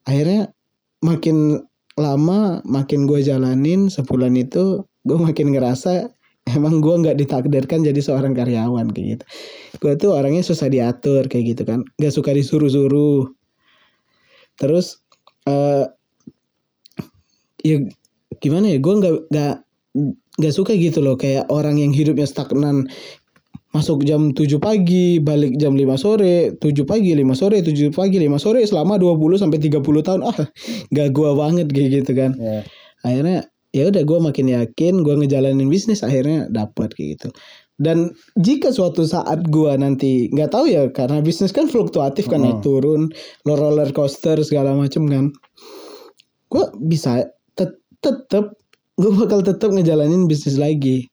Akhirnya 0.06 0.54
makin 1.02 1.64
lama 1.98 2.62
makin 2.62 3.08
gue 3.08 3.20
jalanin 3.24 3.90
sebulan 3.90 4.36
itu 4.38 4.86
gue 5.06 5.18
makin 5.18 5.54
ngerasa 5.56 6.12
emang 6.56 6.80
gue 6.80 6.94
nggak 6.94 7.18
ditakdirkan 7.18 7.84
jadi 7.84 8.00
seorang 8.00 8.32
karyawan 8.32 8.90
kayak 8.90 9.06
gitu. 9.18 9.24
Gue 9.80 9.92
tuh 9.96 10.10
orangnya 10.16 10.42
susah 10.44 10.70
diatur 10.70 11.26
kayak 11.26 11.56
gitu 11.56 11.62
kan. 11.68 11.84
Nggak 12.00 12.14
suka 12.14 12.30
disuruh-suruh. 12.32 13.30
Terus 14.56 15.00
eh 15.48 15.86
ya 17.60 17.76
gimana 18.40 18.72
ya 18.72 18.78
gue 18.80 18.94
nggak 18.96 19.14
nggak 19.30 19.54
nggak 20.40 20.54
suka 20.54 20.72
gitu 20.78 21.04
loh 21.04 21.18
kayak 21.18 21.50
orang 21.52 21.76
yang 21.76 21.92
hidupnya 21.92 22.24
stagnan 22.24 22.88
masuk 23.70 24.02
jam 24.02 24.34
7 24.34 24.58
pagi, 24.58 25.22
balik 25.22 25.54
jam 25.54 25.78
5 25.78 25.94
sore, 25.94 26.58
7 26.58 26.82
pagi, 26.82 27.14
5 27.14 27.38
sore, 27.38 27.62
7 27.62 27.94
pagi, 27.94 28.18
5 28.18 28.38
sore 28.42 28.66
selama 28.66 28.98
20 28.98 29.38
sampai 29.38 29.62
30 29.62 30.02
tahun. 30.02 30.20
Ah, 30.26 30.34
gak 30.90 31.08
gua 31.14 31.38
banget 31.38 31.70
kayak 31.70 32.02
gitu 32.02 32.12
kan. 32.18 32.34
Ya. 32.34 32.66
Akhirnya 33.06 33.46
ya 33.70 33.86
udah 33.86 34.02
gua 34.02 34.18
makin 34.18 34.50
yakin 34.50 35.06
gua 35.06 35.14
ngejalanin 35.22 35.70
bisnis 35.70 36.02
akhirnya 36.02 36.50
dapat 36.50 36.90
kayak 36.98 37.08
gitu. 37.18 37.28
Dan 37.80 38.12
jika 38.36 38.74
suatu 38.74 39.06
saat 39.06 39.46
gua 39.48 39.78
nanti 39.78 40.26
nggak 40.34 40.50
tahu 40.50 40.66
ya 40.66 40.90
karena 40.90 41.22
bisnis 41.22 41.54
kan 41.54 41.70
fluktuatif 41.70 42.26
kan 42.26 42.42
naik 42.42 42.60
turun, 42.66 43.08
lo 43.46 43.54
roller 43.54 43.88
coaster 43.94 44.36
segala 44.42 44.74
macem 44.74 45.06
kan. 45.06 45.30
Gua 46.50 46.74
bisa 46.82 47.22
tet- 47.54 47.78
tetep 48.02 48.50
gue 49.00 49.12
bakal 49.16 49.40
tetap 49.40 49.72
ngejalanin 49.72 50.28
bisnis 50.28 50.60
lagi 50.60 51.08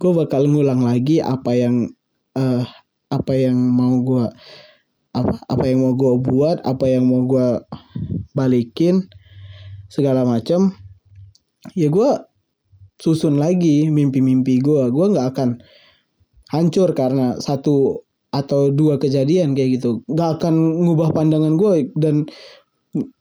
gue 0.00 0.12
bakal 0.16 0.48
ngulang 0.48 0.80
lagi 0.80 1.20
apa 1.20 1.52
yang 1.52 1.92
eh 2.32 2.64
apa 3.12 3.32
yang 3.36 3.58
mau 3.60 4.00
gue 4.00 4.26
apa 5.12 5.34
apa 5.44 5.64
yang 5.68 5.84
mau 5.84 5.92
gue 5.92 6.14
buat 6.24 6.64
apa 6.64 6.86
yang 6.88 7.04
mau 7.04 7.28
gue 7.28 7.60
balikin 8.32 9.04
segala 9.92 10.24
macam 10.24 10.72
ya 11.76 11.92
gue 11.92 12.10
susun 12.96 13.36
lagi 13.36 13.92
mimpi-mimpi 13.92 14.62
gue 14.64 14.88
gue 14.88 15.06
nggak 15.12 15.28
akan 15.36 15.60
hancur 16.50 16.96
karena 16.96 17.38
satu 17.38 18.02
atau 18.30 18.70
dua 18.70 18.96
kejadian 18.98 19.58
kayak 19.58 19.82
gitu. 19.82 20.06
Nggak 20.06 20.40
akan 20.40 20.54
ngubah 20.86 21.10
pandangan 21.10 21.54
gue 21.58 21.90
dan 21.98 22.26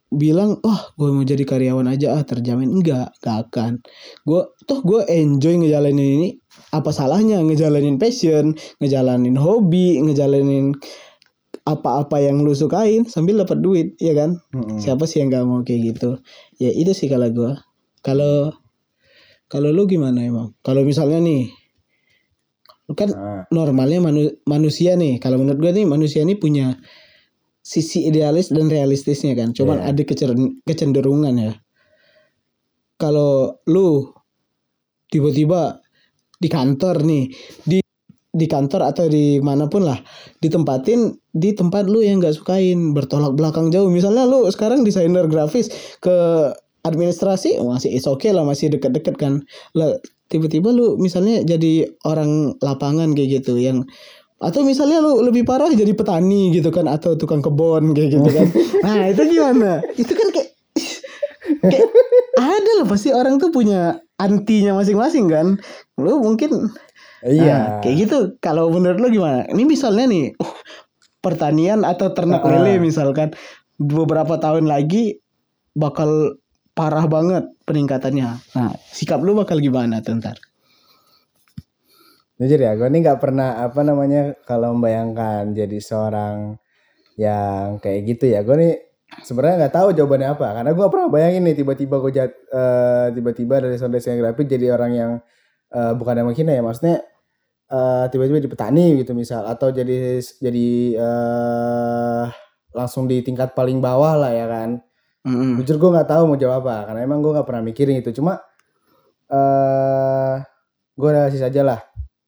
bilang 0.10 0.58
oh 0.66 0.82
gue 0.98 1.10
mau 1.14 1.22
jadi 1.22 1.46
karyawan 1.46 1.90
aja 1.90 2.18
ah 2.18 2.24
terjamin. 2.26 2.70
Enggak 2.70 3.14
gak 3.22 3.50
akan. 3.50 3.82
Gue 4.26 4.42
toh 4.66 4.82
gue 4.86 5.06
enjoy 5.10 5.62
ngejalanin 5.62 6.10
ini 6.22 6.30
apa 6.70 6.94
salahnya 6.94 7.42
ngejalanin 7.42 7.98
passion 7.98 8.54
ngejalanin 8.78 9.34
hobi 9.34 9.98
ngejalanin 10.02 10.78
apa-apa 11.66 12.18
yang 12.18 12.42
lu 12.42 12.54
sukain 12.54 13.06
sambil 13.06 13.42
dapat 13.42 13.62
duit 13.62 13.88
ya 14.02 14.14
kan? 14.14 14.42
Mm-mm. 14.54 14.82
siapa 14.82 15.06
sih 15.06 15.22
yang 15.22 15.30
gak 15.30 15.46
mau 15.46 15.62
kayak 15.62 15.94
gitu? 15.94 16.18
Ya 16.58 16.74
itu 16.74 16.94
sih 16.94 17.06
kalau 17.10 17.30
gue 17.30 17.52
kalau 18.02 18.54
kalau 19.50 19.70
lu 19.70 19.86
gimana 19.86 20.22
emang? 20.22 20.54
Kalau 20.62 20.82
misalnya 20.82 21.18
nih 21.22 21.50
lu 22.90 22.98
kan 22.98 23.10
Nah, 23.14 23.46
normalnya 23.54 24.02
manu- 24.02 24.34
manusia 24.46 24.98
nih. 24.98 25.22
Kalau 25.22 25.38
menurut 25.38 25.62
gue 25.62 25.72
nih 25.74 25.86
manusia 25.86 26.26
ini 26.26 26.34
punya 26.38 26.74
sisi 27.62 28.10
idealis 28.10 28.50
dan 28.50 28.66
realistisnya 28.66 29.38
kan. 29.38 29.54
Cuman 29.54 29.78
Iya. 29.86 29.94
ada 29.94 30.02
kecer- 30.06 30.58
kecenderungan 30.66 31.34
ya. 31.38 31.54
Kalau 32.98 33.62
lu 33.70 34.10
tiba-tiba 35.08 35.80
di 36.39 36.48
kantor 36.48 37.03
nih. 37.03 37.24
Di 37.67 37.79
di 38.29 38.46
kantor 38.46 38.96
atau 38.96 39.05
di 39.12 39.43
mana 39.43 39.67
pun 39.67 39.84
lah. 39.84 40.00
Ditempatin 40.39 41.12
di 41.36 41.51
tempat 41.51 41.86
lu 41.91 42.01
yang 42.01 42.24
nggak 42.24 42.39
sukain. 42.39 42.96
Bertolak 42.96 43.36
belakang 43.36 43.69
jauh. 43.69 43.91
Misalnya 43.91 44.24
lu 44.24 44.48
sekarang 44.50 44.88
desainer 44.88 45.27
grafis 45.27 45.69
ke 46.00 46.15
administrasi 46.88 47.60
masih 47.62 47.91
is 47.91 48.08
okay 48.08 48.31
lah. 48.31 48.48
Masih 48.48 48.72
deket-deket 48.72 49.19
kan. 49.19 49.43
Lah 49.75 50.00
tiba-tiba 50.29 50.72
lu 50.72 50.96
misalnya 50.96 51.41
jadi 51.43 51.89
orang 52.05 52.55
lapangan 52.63 53.17
kayak 53.17 53.43
gitu 53.43 53.58
yang 53.58 53.84
atau 54.39 54.63
misalnya 54.63 55.03
lu 55.03 55.19
lebih 55.19 55.43
parah 55.43 55.67
jadi 55.67 55.91
petani 55.91 56.55
gitu 56.55 56.72
kan 56.72 56.88
atau 56.88 57.19
tukang 57.19 57.43
kebun 57.43 57.91
kayak 57.91 58.15
gitu 58.15 58.29
kan. 58.31 58.48
Nah 58.88 59.12
itu 59.12 59.22
gimana? 59.27 59.84
Itu 60.00 60.15
kan 60.15 60.27
kayak 60.31 60.50
kayak 61.60 61.88
ada 62.39 62.72
lah 62.79 62.88
pasti 62.88 63.12
orang 63.12 63.36
tuh 63.36 63.51
punya 63.51 64.00
antinya 64.20 64.76
masing-masing 64.78 65.32
kan 65.32 65.48
lu 65.96 66.20
mungkin 66.20 66.70
iya. 67.24 67.80
Nah, 67.80 67.84
kayak 67.84 67.96
gitu. 68.08 68.18
Kalau 68.40 68.72
menurut 68.72 69.00
lo 69.00 69.08
gimana? 69.12 69.44
Ini 69.48 69.64
misalnya 69.68 70.08
nih 70.08 70.36
uh, 70.40 70.56
pertanian 71.20 71.84
atau 71.84 72.12
ternak 72.16 72.44
Ah. 72.44 72.60
lele 72.60 72.80
misalkan 72.80 73.36
beberapa 73.80 74.40
tahun 74.40 74.68
lagi 74.68 75.20
bakal 75.76 76.40
parah 76.76 77.08
banget 77.12 77.48
peningkatannya. 77.68 78.30
Nah, 78.56 78.72
sikap 78.92 79.20
lu 79.20 79.36
bakal 79.36 79.60
gimana 79.60 80.00
tuh 80.00 80.16
ntar? 80.20 80.40
Jujur 82.40 82.56
ya, 82.56 82.72
gue 82.80 82.88
nih 82.88 83.04
nggak 83.04 83.20
pernah 83.20 83.60
apa 83.60 83.84
namanya 83.84 84.32
kalau 84.48 84.72
membayangkan 84.72 85.52
jadi 85.52 85.76
seorang 85.84 86.56
yang 87.20 87.84
kayak 87.84 88.16
gitu 88.16 88.32
ya. 88.32 88.48
Gue 88.48 88.56
nih 88.56 88.76
sebenarnya 89.25 89.66
nggak 89.66 89.74
tahu 89.74 89.88
jawabannya 89.98 90.30
apa 90.38 90.48
karena 90.62 90.72
gue 90.72 90.88
pernah 90.88 91.08
bayangin 91.10 91.42
nih 91.50 91.56
tiba-tiba 91.58 91.96
gue 91.98 92.12
jat 92.13 92.32
eh, 92.32 93.08
tiba-tiba 93.18 93.56
dari 93.58 93.74
desain 93.74 93.89
desain 93.89 94.18
grafik 94.22 94.46
jadi 94.46 94.78
orang 94.78 94.92
yang 94.94 95.12
eh, 95.74 95.94
bukan 95.98 96.13
yang 96.13 96.28
menghina 96.30 96.54
ya 96.54 96.62
maksudnya 96.62 97.01
eh, 97.70 98.06
tiba-tiba 98.13 98.38
di 98.38 98.50
petani 98.50 98.86
gitu 99.01 99.18
misal 99.18 99.50
atau 99.50 99.74
jadi 99.74 100.22
jadi 100.22 100.68
eh 100.98 102.25
langsung 102.70 103.10
di 103.10 103.25
tingkat 103.25 103.58
paling 103.58 103.82
bawah 103.82 104.13
lah 104.13 104.32
ya 104.34 104.46
kan. 104.46 104.82
Mm-mm. 105.20 105.60
jujur 105.60 105.75
gue 105.84 105.89
nggak 106.00 106.10
tahu 106.16 106.32
mau 106.32 106.38
jawab 106.39 106.63
apa 106.63 106.88
karena 106.88 107.00
emang 107.04 107.20
gue 107.20 107.32
nggak 107.36 107.48
pernah 107.50 107.63
mikirin 107.66 108.00
itu. 108.00 108.13
Cuma 108.16 108.39
eh 109.30 110.36
gue 110.96 111.10
realistis 111.10 111.44
aja 111.44 111.62
lah 111.66 111.80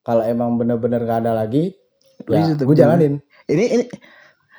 kalau 0.01 0.25
emang 0.25 0.57
bener-bener 0.57 1.01
gak 1.05 1.25
ada 1.25 1.33
lagi 1.37 1.77
ya 2.25 2.57
gue 2.57 2.75
jalanin. 2.75 3.21
Ini 3.47 3.63
ini 3.79 3.85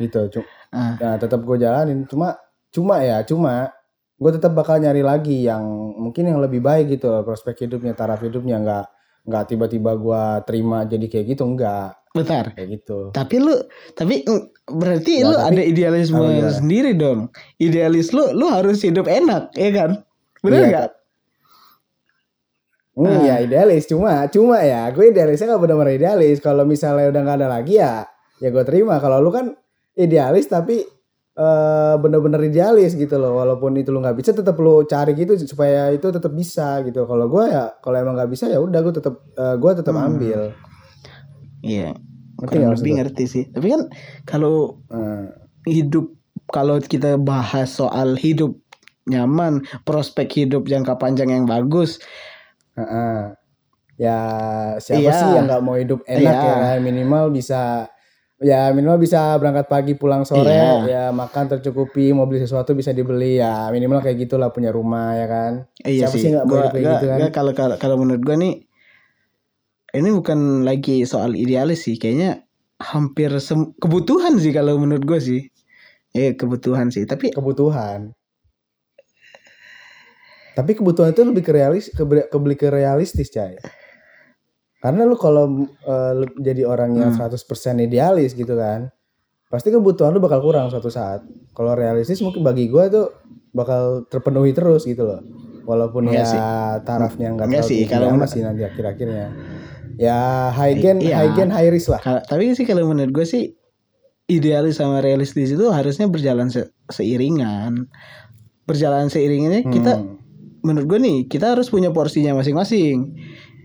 gitu 0.01 0.39
cuma 0.39 0.62
ah, 0.73 0.97
Nah, 0.97 1.15
tetap 1.17 1.41
gue 1.41 1.57
jalanin. 1.57 2.05
Cuma, 2.05 2.35
cuma 2.69 3.01
ya, 3.01 3.21
cuma 3.23 3.71
gue 4.17 4.31
tetap 4.33 4.53
bakal 4.53 4.79
nyari 4.79 5.03
lagi 5.03 5.45
yang 5.45 5.63
mungkin 5.95 6.27
yang 6.27 6.39
lebih 6.39 6.59
baik 6.59 6.91
gitu 6.91 7.09
loh 7.09 7.23
prospek 7.23 7.67
hidupnya, 7.67 7.93
taraf 7.93 8.21
hidupnya 8.21 8.57
nggak 8.59 8.87
nggak 9.23 9.45
tiba-tiba 9.47 9.95
gue 9.95 10.23
terima 10.45 10.83
jadi 10.83 11.07
kayak 11.07 11.27
gitu 11.31 11.43
enggak 11.45 11.95
bentar. 12.11 12.51
kayak 12.53 12.69
gitu. 12.77 12.99
Tapi 13.11 13.37
lu 13.39 13.55
tapi 13.93 14.23
mm, 14.23 14.43
berarti 14.69 15.13
Ya, 15.19 15.27
lu 15.27 15.35
tapi- 15.35 15.49
ada 15.49 15.63
idealisme 15.65 16.23
sendiri 16.51 16.93
dong. 16.93 17.31
Idealis 17.57 18.11
lu 18.11 18.31
lu 18.33 18.47
harus 18.47 18.79
hidup 18.81 19.07
enak, 19.07 19.55
ya 19.55 19.71
kan? 19.73 19.91
Bener 20.41 20.59
Iya, 20.59 20.69
nggak? 20.69 20.89
Hmm, 22.93 23.09
Ah. 23.09 23.21
ya 23.25 23.37
idealis 23.41 23.89
cuma 23.89 24.29
cuma 24.29 24.61
ya 24.61 24.85
gue 24.93 25.09
idealisnya 25.09 25.49
nggak 25.49 25.63
benar-benar 25.65 25.93
idealis. 25.93 26.39
Kalau 26.39 26.63
misalnya 26.63 27.09
udah 27.09 27.21
nggak 27.23 27.39
ada 27.41 27.49
lagi 27.49 27.81
ya 27.81 28.05
ya 28.39 28.49
gue 28.51 28.65
terima. 28.69 29.01
Kalau 29.01 29.19
lu 29.19 29.33
kan 29.33 29.57
idealis 29.95 30.47
tapi 30.47 30.81
eh 31.33 31.95
bener-bener 31.97 32.45
idealis 32.45 32.93
gitu 32.93 33.17
loh. 33.17 33.41
Walaupun 33.41 33.73
itu 33.77 33.89
lu 33.89 34.01
nggak 34.01 34.17
bisa 34.17 34.31
tetap 34.33 34.57
lu 34.59 34.85
cari 34.85 35.17
gitu 35.17 35.33
supaya 35.43 35.89
itu 35.89 36.05
tetap 36.09 36.33
bisa 36.33 36.85
gitu. 36.85 37.05
Kalau 37.05 37.25
gue 37.27 37.45
ya 37.49 37.73
kalau 37.81 37.97
emang 37.97 38.15
nggak 38.15 38.29
bisa 38.29 38.47
ya 38.47 38.61
udah 38.61 38.81
gue 38.81 38.95
tetap 38.95 39.15
eh, 39.35 39.57
gue 39.57 39.71
tetap 39.73 39.95
Hmm. 39.97 40.07
ambil. 40.13 40.41
Iya. 41.63 41.97
Ngerti 42.37 42.57
Kurang 42.59 42.75
lebih 42.75 42.93
ngerti 42.99 43.25
sih. 43.25 43.45
Tapi 43.49 43.67
kan 43.71 43.83
kalau 44.25 44.83
Eh, 44.93 45.27
hidup 45.69 46.11
kalau 46.51 46.77
kita 46.79 47.17
bahas 47.17 47.71
soal 47.73 48.19
hidup 48.19 48.59
nyaman, 49.03 49.63
prospek 49.83 50.29
hidup 50.37 50.67
jangka 50.67 50.95
panjang 50.95 51.31
yang 51.31 51.47
bagus, 51.47 51.97
Heeh. 52.73 53.35
Ya 53.97 54.19
siapa 54.79 55.01
Iya. 55.01 55.13
sih 55.15 55.29
yang 55.33 55.45
nggak 55.47 55.63
mau 55.63 55.77
hidup 55.77 56.01
enak 56.05 56.35
Iya. 56.35 56.43
ya 56.43 56.55
kan 56.67 56.79
minimal 56.81 57.31
bisa 57.31 57.92
ya 58.43 58.69
minimal 58.71 58.99
bisa 58.99 59.39
berangkat 59.39 59.67
pagi 59.67 59.93
pulang 59.95 60.23
sore 60.23 60.51
Iya. 60.51 60.71
ya 60.85 61.05
makan 61.09 61.47
tercukupi 61.49 62.11
mau 62.11 62.27
beli 62.27 62.43
sesuatu 62.43 62.73
bisa 62.73 62.91
dibeli 62.91 63.39
ya 63.39 63.67
minimal 63.69 63.99
kayak 63.99 64.19
gitulah 64.21 64.51
punya 64.51 64.69
rumah 64.69 65.15
ya 65.15 65.27
kan 65.27 65.53
Iya 65.81 66.07
Siapa 66.07 66.13
sih. 66.13 66.21
sih 66.21 66.29
nggak 66.31 66.45
Gua, 66.45 66.57
hidup 66.59 66.71
kayak 66.71 66.83
gua- 66.83 66.93
gitu 66.93 67.07
kan? 67.07 67.19
kalau 67.31 67.53
kalau 67.79 67.97
menurut 67.97 68.21
gua 68.21 68.37
nih 68.37 68.67
ini 69.93 70.09
bukan 70.11 70.39
lagi 70.63 71.05
soal 71.05 71.37
idealis 71.37 71.85
sih, 71.85 71.97
kayaknya 71.97 72.49
hampir 72.81 73.29
sem- 73.39 73.77
kebutuhan 73.77 74.41
sih 74.41 74.49
kalau 74.49 74.75
menurut 74.77 75.05
gua 75.05 75.21
sih. 75.21 75.53
Eh 76.11 76.33
kebutuhan 76.33 76.89
sih, 76.89 77.05
tapi 77.05 77.29
kebutuhan 77.29 78.13
tapi 80.53 80.77
kebutuhan 80.77 81.13
itu 81.13 81.25
lebih 81.25 81.41
ke 81.41 81.53
realis 81.53 81.89
ke, 81.89 82.05
ke, 82.05 82.29
ke 82.57 82.69
realistis 82.69 83.33
cai 83.33 83.57
karena 84.83 85.03
lu 85.03 85.15
kalau 85.15 85.69
lu 86.13 86.27
jadi 86.37 86.63
orang 86.65 86.93
yang 86.93 87.11
Hmm. 87.11 87.23
100% 87.23 87.39
idealis 87.81 88.35
gitu 88.35 88.53
kan 88.53 88.91
pasti 89.47 89.69
kebutuhan 89.69 90.11
lu 90.11 90.19
bakal 90.19 90.41
kurang 90.41 90.69
suatu 90.69 90.89
saat 90.89 91.23
kalau 91.53 91.73
realistis 91.73 92.19
mungkin 92.19 92.43
bagi 92.43 92.67
gua 92.67 92.89
tuh 92.89 93.15
bakal 93.51 94.05
terpenuhi 94.07 94.51
terus 94.51 94.83
gitu 94.83 95.05
loh 95.05 95.21
walaupun 95.63 96.09
Iya 96.09 96.17
ya 96.17 96.25
sih. 96.25 96.41
tarafnya 96.83 97.29
nggak 97.31 97.47
Enggak 97.47 97.63
terlalu 97.63 97.71
sih, 97.71 97.81
kalau 97.87 98.07
amat 98.07 98.17
menurut- 98.19 98.33
sih 98.33 98.43
nanti 98.43 98.63
akhir-akhirnya 98.65 99.27
ya 99.95 100.19
high 100.51 100.75
gain 100.75 100.99
Iya. 100.99 101.15
high 101.15 101.33
gain 101.33 101.51
high 101.51 101.69
risk 101.69 101.89
lah 101.89 102.01
Ka- 102.01 102.25
tapi 102.25 102.51
sih 102.51 102.65
kalau 102.65 102.83
menurut 102.85 103.13
gue 103.13 103.23
sih 103.23 103.55
idealis 104.27 104.77
sama 104.77 104.99
realistis 104.99 105.53
itu 105.53 105.67
harusnya 105.69 106.09
berjalan 106.09 106.49
se- 106.49 106.73
seiringan 106.89 107.87
berjalan 108.65 109.07
seiringannya 109.07 109.69
kita 109.69 109.93
Hmm. 109.95 110.17
menurut 110.61 110.89
gue 110.89 110.99
nih 110.99 111.19
kita 111.27 111.53
harus 111.53 111.69
punya 111.69 111.91
porsinya 111.91 112.33
masing-masing 112.33 113.13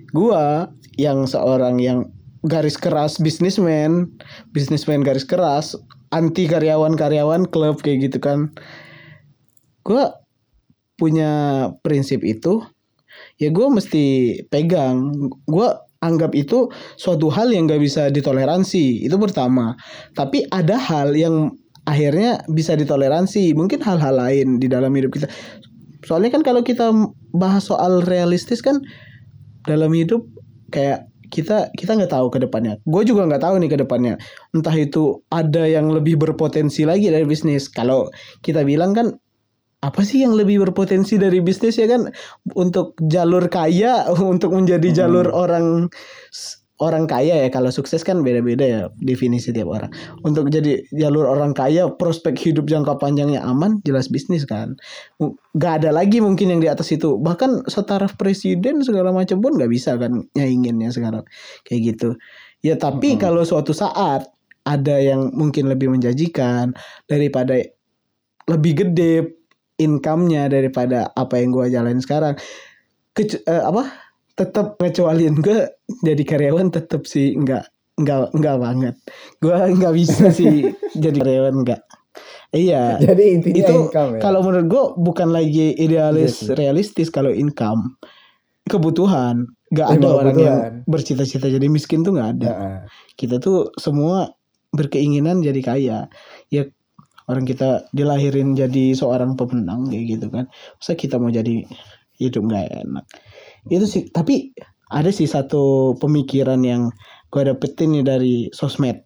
gua 0.10 0.68
yang 0.98 1.30
seorang 1.30 1.80
yang 1.80 2.10
garis 2.46 2.78
keras 2.78 3.18
bisnismen 3.18 4.10
bisnismen 4.54 5.02
garis 5.02 5.26
keras 5.26 5.74
anti 6.14 6.46
karyawan-karyawan 6.50 7.50
klub 7.50 7.82
kayak 7.82 8.12
gitu 8.12 8.18
kan. 8.22 8.52
Gua 9.86 10.12
punya 10.98 11.70
prinsip 11.86 12.26
itu 12.26 12.66
ya 13.42 13.50
gue 13.54 13.68
mesti 13.70 14.06
pegang. 14.50 15.30
Gue 15.50 15.70
anggap 16.02 16.38
itu 16.38 16.70
suatu 16.98 17.30
hal 17.34 17.50
yang 17.50 17.66
gak 17.70 17.82
bisa 17.82 18.10
ditoleransi 18.14 19.06
itu 19.06 19.16
pertama. 19.18 19.78
Tapi 20.14 20.46
ada 20.54 20.78
hal 20.78 21.14
yang 21.14 21.54
akhirnya 21.88 22.44
bisa 22.52 22.76
ditoleransi 22.76 23.56
mungkin 23.56 23.80
hal-hal 23.82 24.18
lain 24.18 24.60
di 24.62 24.68
dalam 24.68 24.92
hidup 24.94 25.16
kita. 25.16 25.30
Soalnya 26.06 26.34
kan 26.34 26.44
kalau 26.46 26.62
kita 26.62 26.92
bahas 27.34 27.70
soal 27.70 28.04
realistis 28.06 28.62
kan 28.62 28.82
dalam 29.66 29.92
hidup 29.92 30.24
kayak 30.74 31.08
kita 31.28 31.72
kita 31.76 31.92
nggak 32.00 32.12
tahu 32.16 32.28
ke 32.32 32.40
depannya. 32.40 32.80
Gue 32.88 33.04
juga 33.04 33.28
nggak 33.28 33.44
tahu 33.44 33.56
nih 33.60 33.70
ke 33.76 33.78
depannya. 33.84 34.14
Entah 34.56 34.76
itu 34.76 35.20
ada 35.32 35.68
yang 35.68 35.92
lebih 35.92 36.16
berpotensi 36.20 36.88
lagi 36.88 37.12
dari 37.12 37.28
bisnis. 37.28 37.68
Kalau 37.68 38.08
kita 38.44 38.64
bilang 38.64 38.96
kan 38.96 39.08
apa 39.86 40.02
sih 40.02 40.26
yang 40.26 40.34
lebih 40.34 40.64
berpotensi 40.66 41.20
dari 41.20 41.44
bisnis 41.44 41.78
ya 41.78 41.86
kan? 41.92 42.10
Untuk 42.56 42.96
jalur 43.12 43.46
kaya 43.52 44.08
untuk 44.34 44.56
menjadi 44.56 44.90
Hmm. 44.90 44.98
jalur 44.98 45.28
orang 45.32 45.92
orang 46.78 47.10
kaya 47.10 47.46
ya 47.46 47.50
kalau 47.50 47.74
sukses 47.74 48.06
kan 48.06 48.22
beda-beda 48.22 48.66
ya 48.66 48.82
definisi 49.02 49.50
tiap 49.50 49.70
orang. 49.74 49.90
Untuk 50.22 50.54
jadi 50.54 50.86
jalur 50.94 51.26
orang 51.26 51.58
kaya 51.58 51.90
prospek 51.90 52.38
hidup 52.38 52.70
jangka 52.70 53.02
panjangnya 53.02 53.42
aman 53.42 53.82
jelas 53.82 54.10
bisnis 54.14 54.46
kan. 54.46 54.78
Nggak 55.58 55.74
ada 55.84 55.90
lagi 55.90 56.22
mungkin 56.22 56.54
yang 56.54 56.62
di 56.62 56.70
atas 56.70 56.94
itu. 56.94 57.18
Bahkan 57.18 57.66
setaraf 57.66 58.14
presiden 58.16 58.86
segala 58.86 59.10
macam 59.10 59.42
pun 59.42 59.58
nggak 59.58 59.72
bisa 59.74 59.98
kan 59.98 60.30
nyainginnya 60.38 60.94
sekarang. 60.94 61.26
Kayak 61.66 61.98
gitu. 61.98 62.10
Ya 62.62 62.78
tapi 62.78 63.18
Mm-mm. 63.18 63.22
kalau 63.22 63.42
suatu 63.42 63.74
saat 63.74 64.30
ada 64.68 64.96
yang 65.00 65.34
mungkin 65.34 65.72
lebih 65.72 65.90
menjanjikan 65.90 66.76
daripada 67.08 67.58
lebih 68.48 68.86
gede 68.86 69.38
income-nya 69.78 70.50
daripada 70.50 71.10
apa 71.14 71.40
yang 71.40 71.54
gua 71.54 71.70
jalanin 71.70 72.02
sekarang 72.02 72.36
Kecu- 73.14 73.42
eh, 73.50 73.64
apa 73.64 74.07
tetap 74.38 74.78
ngecualiin 74.78 75.42
gue 75.42 75.66
jadi 76.06 76.24
karyawan 76.24 76.70
tetap 76.70 77.10
sih 77.10 77.34
nggak 77.34 77.66
nggak 77.98 78.38
nggak 78.38 78.58
banget. 78.62 78.96
Gua 79.42 79.66
nggak 79.66 79.94
bisa 79.98 80.30
sih 80.30 80.70
jadi 81.04 81.18
karyawan 81.18 81.66
nggak. 81.66 81.82
Iya 82.54 83.02
jadi 83.02 83.24
intinya 83.36 83.58
itu 83.60 83.74
income 83.90 84.12
ya? 84.16 84.20
kalau 84.24 84.40
menurut 84.40 84.68
gue 84.70 84.84
bukan 84.98 85.30
lagi 85.30 85.76
idealis 85.76 86.46
Iya 86.46 86.48
sih. 86.48 86.56
realistis 86.56 87.10
kalau 87.10 87.34
income. 87.34 87.98
Kebutuhan 88.68 89.48
nggak 89.68 89.88
ada 89.90 90.08
Emang 90.08 90.16
orang 90.16 90.38
yang 90.38 90.58
kebutuhan. 90.62 90.86
bercita-cita 90.86 91.48
jadi 91.50 91.68
miskin 91.68 92.06
tuh 92.06 92.14
nggak 92.16 92.30
ada. 92.40 92.50
Heeh. 92.52 92.78
kita 93.18 93.42
tuh 93.42 93.74
semua 93.76 94.32
berkeinginan 94.70 95.42
jadi 95.42 95.60
kaya. 95.60 96.00
Ya 96.48 96.64
orang 97.26 97.44
kita 97.44 97.90
dilahirin 97.92 98.54
jadi 98.54 98.94
seorang 98.94 99.34
pemenang 99.34 99.90
kayak 99.90 100.06
gitu 100.06 100.28
kan. 100.30 100.46
Masa 100.78 100.94
kita 100.94 101.18
mau 101.18 101.28
jadi 101.28 101.66
hidup 102.18 102.44
nggak 102.46 102.86
enak 102.86 103.06
itu 103.72 103.86
sih 103.88 104.04
tapi 104.12 104.52
ada 104.88 105.12
sih 105.12 105.28
satu 105.28 105.96
pemikiran 106.00 106.64
yang 106.64 106.92
gue 107.32 107.44
dapetin 107.44 107.92
nih 107.92 108.06
dari 108.08 108.36
sosmed 108.56 109.04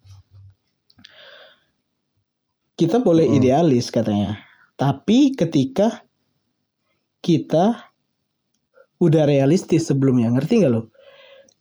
kita 2.78 3.02
boleh 3.02 3.26
Mm-mm. 3.28 3.38
idealis 3.38 3.90
katanya 3.92 4.38
tapi 4.78 5.34
ketika 5.36 6.02
kita 7.22 7.92
udah 9.02 9.24
realistis 9.26 9.90
sebelumnya 9.90 10.30
ngerti 10.30 10.62
nggak 10.62 10.72
lo 10.72 10.90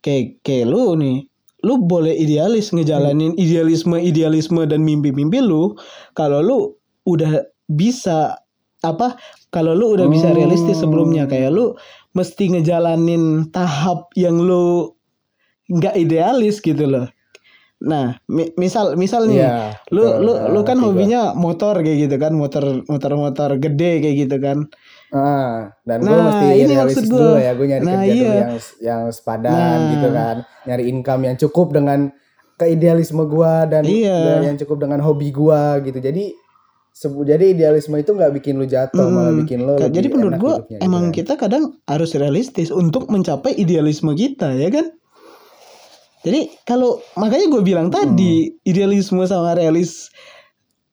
kayak 0.01 0.41
kayak 0.45 0.69
lu 0.69 0.93
nih 0.97 1.25
lu 1.61 1.77
boleh 1.77 2.13
idealis 2.17 2.73
ngejalanin 2.73 3.37
idealisme 3.37 3.97
idealisme 4.01 4.65
dan 4.65 4.81
mimpi-mimpi 4.81 5.41
lu 5.41 5.77
kalau 6.17 6.41
lu 6.41 6.57
udah 7.05 7.45
bisa 7.69 8.33
apa 8.81 9.13
kalau 9.53 9.77
lu 9.77 9.93
udah 9.93 10.09
bisa 10.09 10.33
Hmm. 10.33 10.37
realistis 10.41 10.81
sebelumnya 10.81 11.29
kayak 11.29 11.53
lu 11.53 11.77
mesti 12.12 12.43
ngejalanin 12.50 13.24
tahap 13.50 14.12
yang 14.13 14.36
lu 14.36 14.91
nggak 15.67 15.95
idealis 15.95 16.60
gitu 16.60 16.84
loh 16.84 17.08
nah 17.80 18.13
mi- 18.28 18.54
misal 18.56 18.93
misal 18.93 19.26
nih 19.26 19.41
Iya, 19.41 19.74
lu 19.89 20.06
betul. 20.06 20.21
lu 20.21 20.34
lu 20.50 20.62
kan 20.62 20.78
hobinya 20.78 21.34
motor 21.34 21.82
kayak 21.82 21.97
gitu 22.06 22.15
kan 22.15 22.30
motor 22.32 22.63
motor 22.86 23.12
motor 23.15 23.50
gede 23.58 23.91
kayak 24.00 24.15
gitu 24.19 24.38
kan 24.38 24.69
Ah, 25.10 25.76
dan 25.84 26.00
gue 26.00 26.08
Nah, 26.08 26.24
mesti 26.24 26.45
ini 26.56 26.71
realistis 26.71 27.04
maksud 27.04 27.12
gua. 27.12 27.19
dulu 27.19 27.36
ya, 27.38 27.52
gue 27.52 27.67
nyari 27.67 27.84
Nah, 27.84 27.91
kerja 27.91 28.08
dulu 28.08 28.15
iya. 28.24 28.32
yang 28.38 28.54
yang 28.80 29.02
sepadan 29.12 29.52
Nah. 29.52 29.89
gitu 29.91 30.08
kan, 30.10 30.36
nyari 30.63 30.84
income 30.88 31.21
yang 31.21 31.36
cukup 31.38 31.67
dengan 31.69 32.00
keidealisme 32.56 33.24
gue 33.26 33.54
dan 33.67 33.84
Iya. 33.84 34.19
dan 34.24 34.41
yang 34.45 34.58
cukup 34.58 34.78
dengan 34.80 35.00
hobi 35.02 35.28
gue 35.30 35.62
gitu. 35.84 36.00
Jadi 36.00 36.32
jadi 36.99 37.56
idealisme 37.56 37.95
itu 37.97 38.12
nggak 38.12 38.36
bikin 38.38 38.60
lu 38.60 38.67
jatuh, 38.67 38.99
Mm-mm. 38.99 39.15
malah 39.15 39.34
bikin 39.34 39.63
lu 39.63 39.73
Jadi 39.80 40.08
menurut 40.12 40.36
gua 40.38 40.56
hidupnya 40.60 40.77
gitu 40.77 40.86
emang 40.86 41.04
kan. 41.10 41.15
kita 41.15 41.34
kadang 41.39 41.63
harus 41.88 42.12
realistis 42.13 42.69
untuk 42.69 43.08
mencapai 43.08 43.56
idealisme 43.56 44.12
kita 44.13 44.54
ya 44.54 44.69
kan. 44.69 44.91
Jadi 46.21 46.54
kalau 46.69 47.01
makanya 47.17 47.49
gue 47.49 47.63
bilang 47.65 47.89
tadi 47.89 48.45
Hmm. 48.45 48.69
idealisme 48.69 49.23
sama 49.25 49.58
realis 49.58 50.13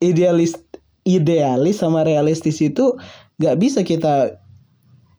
idealis 0.00 0.56
idealis 1.04 1.84
sama 1.84 2.00
realistis 2.00 2.64
itu 2.64 2.96
nggak 3.36 3.56
bisa 3.60 3.84
kita 3.84 4.40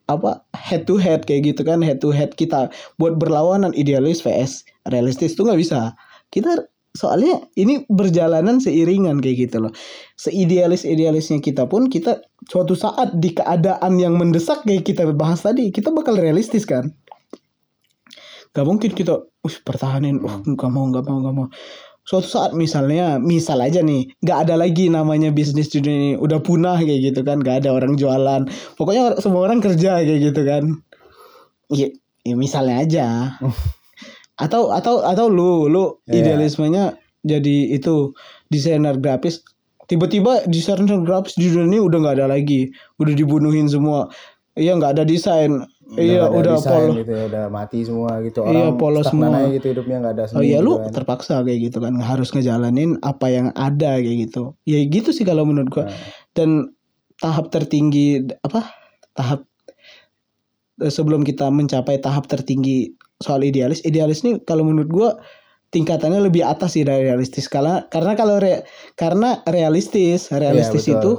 apa 0.10 0.42
head 0.58 0.90
to 0.90 0.98
head 0.98 1.22
kayak 1.30 1.54
gitu 1.54 1.62
kan 1.62 1.86
head 1.86 2.02
to 2.02 2.10
head 2.10 2.34
kita 2.34 2.74
buat 2.98 3.22
berlawanan 3.22 3.70
idealis 3.78 4.26
vs 4.26 4.66
realistis 4.90 5.38
itu 5.38 5.46
nggak 5.46 5.62
bisa 5.62 5.94
kita 6.34 6.66
soalnya 6.98 7.46
ini 7.54 7.86
berjalanan 7.86 8.58
seiringan 8.58 9.22
kayak 9.22 9.50
gitu 9.50 9.58
loh. 9.70 9.74
Seidealis 10.18 10.86
idealisnya 10.86 11.38
kita 11.38 11.70
pun 11.70 11.88
kita 11.88 12.26
suatu 12.50 12.74
saat 12.74 13.14
di 13.18 13.34
keadaan 13.34 14.02
yang 14.02 14.18
mendesak 14.18 14.66
kayak 14.66 14.88
kita 14.90 15.06
bahas 15.14 15.46
tadi 15.46 15.70
kita 15.70 15.94
bakal 15.94 16.18
realistis 16.18 16.66
kan? 16.66 16.90
Gak 18.50 18.66
mungkin 18.66 18.92
kita 18.98 19.22
uh, 19.22 19.56
pertahanin 19.62 20.26
uh, 20.26 20.42
nggak 20.42 20.72
mau 20.74 20.90
nggak 20.90 21.06
mau 21.06 21.18
nggak 21.22 21.36
mau. 21.38 21.48
Suatu 22.10 22.26
saat 22.26 22.58
misalnya 22.58 23.22
misal 23.22 23.62
aja 23.62 23.86
nih 23.86 24.10
nggak 24.26 24.50
ada 24.50 24.58
lagi 24.58 24.90
namanya 24.90 25.30
bisnis 25.30 25.70
di 25.70 25.78
dunia 25.78 25.98
ini 26.02 26.14
udah 26.18 26.42
punah 26.42 26.82
kayak 26.82 27.14
gitu 27.14 27.22
kan 27.22 27.38
nggak 27.38 27.66
ada 27.66 27.70
orang 27.70 27.94
jualan. 27.94 28.50
Pokoknya 28.82 29.22
semua 29.22 29.46
orang 29.46 29.62
kerja 29.62 30.02
kayak 30.02 30.20
gitu 30.34 30.42
kan. 30.42 30.64
Ya, 31.70 31.94
ya 32.26 32.34
misalnya 32.34 32.82
aja 32.82 33.06
atau 34.40 34.72
atau 34.72 35.04
atau 35.04 35.28
lu 35.28 35.68
lu 35.68 36.00
Iya. 36.08 36.24
idealismenya 36.24 36.96
jadi 37.22 37.76
itu 37.76 38.16
desainer 38.48 38.96
grafis 38.96 39.44
tiba-tiba 39.86 40.48
desainer 40.48 40.88
grafis 41.04 41.36
di 41.36 41.52
dunia 41.52 41.68
ini 41.68 41.80
udah 41.80 41.98
nggak 42.00 42.16
ada 42.18 42.28
lagi 42.32 42.72
udah 42.98 43.14
dibunuhin 43.14 43.68
semua 43.68 44.08
iya 44.56 44.72
nggak 44.74 44.96
ada 44.96 45.04
desain 45.04 45.68
iya 45.98 46.26
ada 46.26 46.32
udah 46.32 46.56
desain 46.56 46.88
pol 46.88 46.96
gitu 46.96 47.12
ya, 47.12 47.24
udah 47.28 47.44
mati 47.50 47.80
semua 47.82 48.22
gitu. 48.22 48.46
Iya, 48.46 48.70
Orang 48.70 48.78
polos 48.78 49.10
stagnan 49.10 49.26
semua. 49.34 49.42
aja 49.42 49.50
gitu 49.52 49.68
hidupnya 49.74 49.96
nggak 50.00 50.14
ada 50.16 50.24
seni 50.24 50.38
Oh 50.38 50.44
iya 50.46 50.60
gitu 50.62 50.68
lu 50.70 50.74
kan. 50.78 50.92
terpaksa 50.94 51.36
kayak 51.42 51.60
gitu 51.66 51.78
kan 51.82 51.94
harus 51.98 52.30
ngejalanin 52.30 52.92
apa 53.02 53.26
yang 53.28 53.48
ada 53.52 53.98
kayak 53.98 54.18
gitu. 54.30 54.54
Ya 54.64 54.80
gitu 54.86 55.10
sih 55.10 55.26
kalau 55.26 55.44
menurut 55.44 55.68
gua. 55.68 55.84
Nah. 55.84 55.98
Dan 56.32 56.50
tahap 57.18 57.50
tertinggi 57.50 58.22
apa? 58.40 58.70
Tahap 59.12 59.50
eh, 60.78 60.94
sebelum 60.94 61.26
kita 61.26 61.50
mencapai 61.50 61.98
tahap 61.98 62.30
tertinggi 62.30 62.94
soal 63.20 63.44
idealis, 63.44 63.84
idealis 63.84 64.24
nih 64.24 64.40
kalau 64.48 64.64
menurut 64.64 64.90
gua 64.90 65.10
tingkatannya 65.70 66.24
lebih 66.24 66.42
atas 66.42 66.74
sih 66.74 66.88
dari 66.88 67.06
realistis 67.06 67.46
karena 67.46 67.86
karena 67.94 68.18
kalau 68.18 68.42
re- 68.42 68.66
karena 68.98 69.44
realistis, 69.46 70.32
realistis 70.34 70.88
betul. 70.90 70.96
itu 70.98 71.12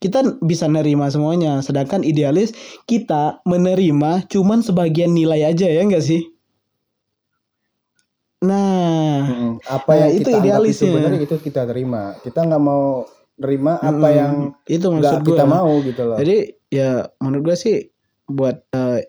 kita 0.00 0.40
bisa 0.40 0.64
nerima 0.68 1.08
semuanya 1.12 1.60
sedangkan 1.60 2.00
idealis 2.04 2.56
kita 2.88 3.40
menerima 3.44 4.24
cuman 4.32 4.64
sebagian 4.64 5.12
nilai 5.12 5.44
aja 5.44 5.68
ya 5.68 5.84
enggak 5.84 6.04
sih? 6.04 6.24
Nah, 8.40 9.28
Mm-mm. 9.28 9.60
apa 9.68 9.90
Nah, 9.92 9.98
yang 10.00 10.10
itu 10.16 10.20
kita 10.24 10.36
anggap 10.40 10.40
itu 10.40 10.48
idealisnya. 10.48 10.92
benar 10.96 11.12
itu 11.20 11.36
kita 11.44 11.62
terima. 11.68 12.02
Kita 12.24 12.38
nggak 12.48 12.62
mau 12.64 13.04
terima 13.36 13.72
apa 13.76 14.08
Mm-mm. 14.08 14.16
yang 14.16 14.32
itu 14.64 14.86
nggak 14.88 15.14
kita 15.28 15.44
gua. 15.44 15.54
mau 15.60 15.72
gitu 15.84 16.02
loh. 16.08 16.16
Jadi 16.16 16.36
ya 16.72 17.04
menurut 17.20 17.52
gua 17.52 17.56
sih 17.60 17.76
buat 18.24 18.56
eh, 18.72 19.04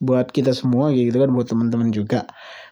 buat 0.00 0.32
kita 0.32 0.56
semua 0.56 0.90
gitu 0.96 1.12
kan 1.20 1.30
buat 1.30 1.46
teman-teman 1.52 1.92
juga. 1.92 2.24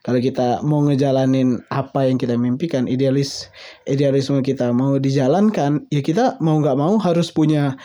Kalau 0.02 0.16
kita 0.18 0.64
mau 0.64 0.80
ngejalanin 0.80 1.60
apa 1.68 2.08
yang 2.08 2.16
kita 2.16 2.34
mimpikan, 2.40 2.88
idealis 2.88 3.52
idealisme 3.84 4.40
kita 4.40 4.72
mau 4.72 4.96
dijalankan, 4.96 5.84
ya 5.92 6.00
kita 6.00 6.40
mau 6.40 6.56
nggak 6.58 6.80
mau 6.80 6.96
harus 6.96 7.28
punya 7.28 7.76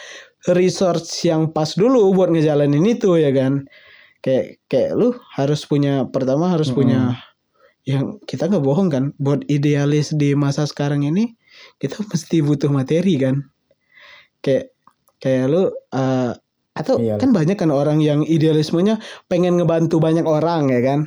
research 0.48 1.28
yang 1.28 1.52
pas 1.52 1.76
dulu 1.76 2.16
buat 2.16 2.32
ngejalanin 2.32 2.88
itu 2.88 3.20
ya 3.20 3.36
kan. 3.36 3.68
Kayak 4.24 4.64
kayak 4.72 4.92
lu 4.96 5.12
harus 5.36 5.68
punya 5.68 6.08
pertama 6.08 6.48
harus 6.48 6.72
Mm-mm. 6.72 6.80
punya 6.80 7.02
yang 7.84 8.24
kita 8.24 8.48
nggak 8.48 8.64
bohong 8.64 8.88
kan 8.88 9.12
buat 9.20 9.44
idealis 9.52 10.16
di 10.16 10.32
masa 10.40 10.64
sekarang 10.64 11.04
ini 11.04 11.36
kita 11.84 12.00
mesti 12.08 12.40
butuh 12.40 12.72
materi 12.72 13.20
kan 13.20 13.44
kayak 14.40 14.72
kayak 15.20 15.52
lu 15.52 15.68
eh, 15.92 16.32
atau 16.74 16.98
Iya. 16.98 17.22
kan 17.22 17.30
banyak 17.30 17.54
kan 17.54 17.70
orang 17.70 18.02
yang 18.02 18.26
idealismenya 18.26 18.98
pengen 19.30 19.62
ngebantu 19.62 20.02
banyak 20.02 20.26
orang 20.26 20.74
ya 20.74 20.82
kan? 20.82 21.00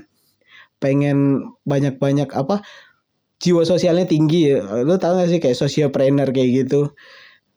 Pengen 0.78 1.42
banyak-banyak 1.66 2.30
apa 2.30 2.62
jiwa 3.42 3.66
sosialnya 3.66 4.06
tinggi. 4.06 4.54
Lu 4.86 4.94
tahu 4.96 5.18
gak 5.18 5.30
sih 5.32 5.40
kayak 5.42 5.58
sociopreneur 5.58 6.30
kayak 6.30 6.66
gitu? 6.66 6.94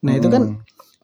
Nah 0.02 0.18
itu 0.18 0.28
kan 0.28 0.44
Mm. 0.56 0.64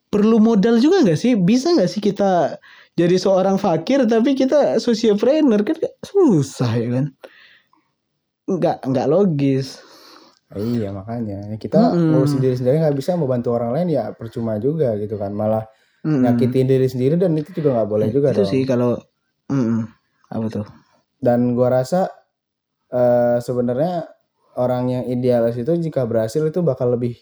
perlu 0.10 0.40
modal 0.40 0.80
juga 0.80 1.04
nggak 1.04 1.20
sih? 1.20 1.36
Bisa 1.36 1.76
nggak 1.76 1.92
sih 1.92 2.00
kita 2.00 2.56
jadi 2.96 3.20
seorang 3.20 3.60
fakir 3.60 4.08
tapi 4.08 4.34
kita 4.34 4.80
sociopreneur? 4.80 5.62
Kan 5.62 5.76
susah 6.02 6.72
ya 6.80 6.90
kan? 6.90 7.06
Nggak 8.48 8.78
nggak 8.88 9.08
logis. 9.10 9.84
Iya 10.56 10.96
makanya. 10.96 11.52
Ya, 11.52 11.58
kita 11.60 11.92
Mm-mm. 11.92 12.16
ngurusin 12.16 12.40
diri 12.40 12.56
sendiri 12.56 12.80
nggak 12.80 12.96
bisa 12.96 13.18
membantu 13.20 13.52
orang 13.52 13.76
lain 13.76 13.92
ya 13.92 14.16
percuma 14.16 14.56
juga 14.56 14.96
gitu 14.96 15.20
kan. 15.20 15.36
Malah 15.36 15.68
Mm-mm. 16.06 16.22
nyakitin 16.22 16.70
diri 16.70 16.86
sendiri 16.86 17.16
dan 17.18 17.34
itu 17.34 17.50
juga 17.58 17.82
nggak 17.82 17.90
boleh 17.90 18.08
juga 18.14 18.30
itu 18.30 18.46
dong. 18.46 18.52
sih 18.54 18.62
kalau 18.64 18.94
mm-mm. 19.50 19.90
apa 20.30 20.46
tuh 20.54 20.66
Dan 21.18 21.58
gua 21.58 21.82
rasa 21.82 22.06
eh, 22.94 23.38
sebenarnya 23.42 24.06
orang 24.56 24.84
yang 24.88 25.04
idealis 25.10 25.58
itu 25.58 25.74
jika 25.76 26.06
berhasil 26.06 26.46
itu 26.46 26.62
bakal 26.62 26.94
lebih 26.94 27.18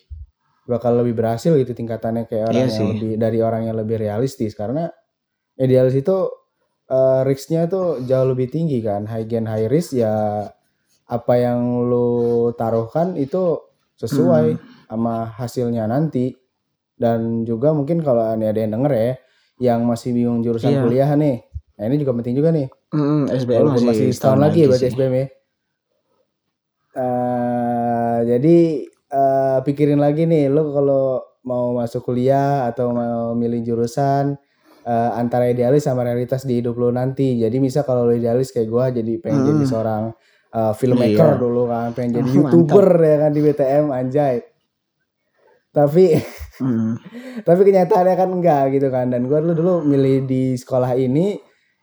bakal 0.63 0.95
lebih 0.99 1.15
berhasil 1.15 1.55
gitu 1.55 1.71
tingkatannya 1.71 2.27
kayak 2.27 2.51
orang 2.51 2.55
Iya 2.55 2.67
yang 2.67 2.75
sih. 2.75 2.87
lebih 2.95 3.11
dari 3.19 3.39
orang 3.39 3.61
yang 3.67 3.75
lebih 3.79 3.97
realistis 3.99 4.53
karena 4.53 4.91
idealis 5.55 5.95
itu 5.95 6.17
eh, 6.87 7.21
risknya 7.23 7.67
itu 7.67 8.03
jauh 8.03 8.27
lebih 8.27 8.51
tinggi 8.51 8.83
kan 8.83 9.07
high 9.07 9.23
gain 9.23 9.47
high 9.47 9.67
risk 9.71 9.95
ya 9.95 10.43
apa 11.03 11.33
yang 11.35 11.59
lu 11.87 12.51
taruhkan 12.55 13.15
itu 13.15 13.59
sesuai 13.99 14.57
sama 14.89 15.29
hasilnya 15.29 15.85
nanti 15.87 16.31
dan 17.03 17.43
juga 17.43 17.75
mungkin 17.75 17.99
kalau 17.99 18.23
ini 18.31 18.47
ada 18.47 18.59
yang 18.63 18.71
denger 18.71 18.91
ya 18.95 19.11
yang 19.59 19.79
masih 19.83 20.15
bingung 20.15 20.39
jurusan 20.39 20.71
Iya. 20.71 20.81
kuliah 20.81 21.11
nih 21.13 21.43
nah 21.75 21.83
ini 21.83 21.95
juga 21.99 22.15
penting 22.15 22.33
juga 22.33 22.55
nih 22.55 22.71
Mm-mm, 22.93 23.27
SBM 23.27 23.59
Walaupun 23.59 23.83
masih, 23.89 24.07
setahun 24.09 24.39
lagi 24.39 24.59
ya 24.61 24.67
berarti 24.69 24.87
SBM 24.87 25.13
ya. 25.13 25.27
Eh, 26.93 28.17
jadi 28.29 28.57
eh, 29.09 29.57
pikirin 29.65 29.97
lagi 29.97 30.23
nih, 30.23 30.45
lo 30.45 30.69
kalau 30.69 31.03
mau 31.43 31.73
masuk 31.73 32.05
kuliah 32.05 32.69
atau 32.69 32.93
mau 32.93 33.33
milih 33.33 33.65
jurusan 33.65 34.37
eh, 34.83 35.09
antara 35.17 35.49
idealis 35.49 35.83
sama 35.83 36.05
realitas 36.05 36.45
di 36.45 36.61
hidup 36.61 36.77
lo 36.77 36.93
nanti. 36.93 37.33
Jadi 37.35 37.57
misal 37.57 37.81
kalau 37.81 38.05
lo 38.05 38.13
idealis 38.13 38.53
kayak 38.53 38.69
gua 38.69 38.85
jadi 38.89 39.17
pengen 39.17 39.41
Hmm. 39.41 39.49
jadi 39.49 39.63
seorang 39.65 40.03
eh, 40.53 40.73
filmmaker 40.77 41.33
Iya. 41.33 41.41
dulu 41.41 41.63
kan, 41.65 41.87
pengen 41.91 42.21
jadi 42.21 42.29
Mantap. 42.29 42.53
youtuber 42.61 42.87
ya 43.01 43.15
kan 43.17 43.31
di 43.33 43.41
BTM 43.41 43.85
anjay. 43.89 44.35
Tapi 45.73 46.03
Mm. 46.53 46.93
tapi 47.41 47.61
kenyataannya 47.65 48.13
kan 48.13 48.29
enggak 48.29 48.63
gitu 48.77 48.87
kan. 48.93 49.09
Dan 49.09 49.25
gue 49.25 49.39
dulu 49.41 49.53
dulu 49.53 49.73
milih 49.81 50.29
di 50.29 50.53
sekolah 50.53 50.93
ini 50.93 51.33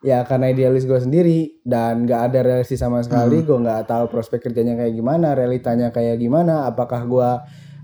ya 0.01 0.23
karena 0.23 0.55
idealis 0.55 0.87
gue 0.87 0.95
sendiri. 0.95 1.59
Dan 1.67 2.07
nggak 2.07 2.21
ada 2.31 2.39
realistis 2.47 2.79
sama 2.79 3.03
sekali. 3.03 3.43
Gue 3.43 3.59
nggak 3.59 3.91
tahu 3.91 4.07
prospek 4.07 4.47
kerjanya 4.47 4.79
kayak 4.79 4.95
gimana 4.95 5.35
realitanya 5.35 5.91
kayak 5.91 6.19
gimana. 6.19 6.71
Apakah 6.71 7.03
gue 7.03 7.31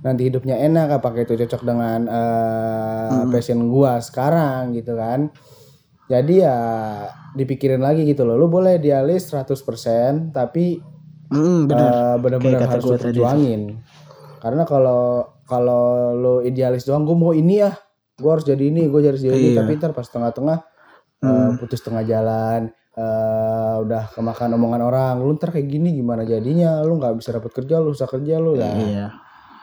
nanti 0.07 0.31
hidupnya 0.31 0.63
enak 0.63 1.03
apakah 1.03 1.27
itu 1.27 1.35
cocok 1.35 1.63
dengan 1.67 2.07
eh, 2.07 3.23
passion 3.31 3.67
gue 3.67 3.93
sekarang 3.99 4.71
gitu 4.73 4.95
kan. 4.95 5.35
Jadi 6.07 6.39
ya 6.39 6.59
dipikirin 7.35 7.83
lagi 7.83 8.07
gitu 8.07 8.23
loh. 8.23 8.39
Lu 8.39 8.47
boleh 8.47 8.79
idealis 8.79 9.27
100% 9.27 10.31
tapi 10.31 10.79
Mm, 11.27 11.67
benar. 11.67 11.91
eh, 11.91 12.17
benar-benar 12.23 12.71
harus 12.71 12.87
perjuangin 13.03 13.83
karena 14.39 14.63
kalau 14.63 15.27
kalau 15.47 16.13
lo 16.13 16.35
idealis 16.43 16.85
doang 16.85 17.07
gue 17.07 17.15
mau 17.15 17.31
ini 17.31 17.63
ya. 17.63 17.73
Gue 18.17 18.31
harus 18.33 18.45
jadi 18.45 18.61
ini 18.61 18.89
gue 18.89 19.01
harus 19.01 19.23
jadi 19.23 19.37
ini. 19.37 19.55
Iya. 19.55 19.63
tapi 19.63 19.79
ntar 19.79 19.93
pas 19.95 20.05
tengah-tengah 20.05 20.59
eh, 21.17 21.27
Hmm. 21.27 21.57
putus 21.57 21.81
tengah 21.81 22.03
jalan 22.03 22.69
eh, 22.97 23.75
udah 23.81 24.09
kemakan 24.13 24.57
omongan 24.57 24.83
orang 24.83 25.15
lu 25.21 25.37
ntar 25.37 25.53
kayak 25.53 25.69
gini 25.69 25.93
gimana 25.93 26.25
jadinya? 26.25 26.81
Lu 26.81 26.97
nggak 26.97 27.21
bisa 27.21 27.37
dapat 27.37 27.53
kerja 27.53 27.77
lu 27.79 27.93
susah 27.93 28.09
kerja 28.09 28.41
lu. 28.41 28.57
Ya 28.57 28.73
iya. 28.75 29.07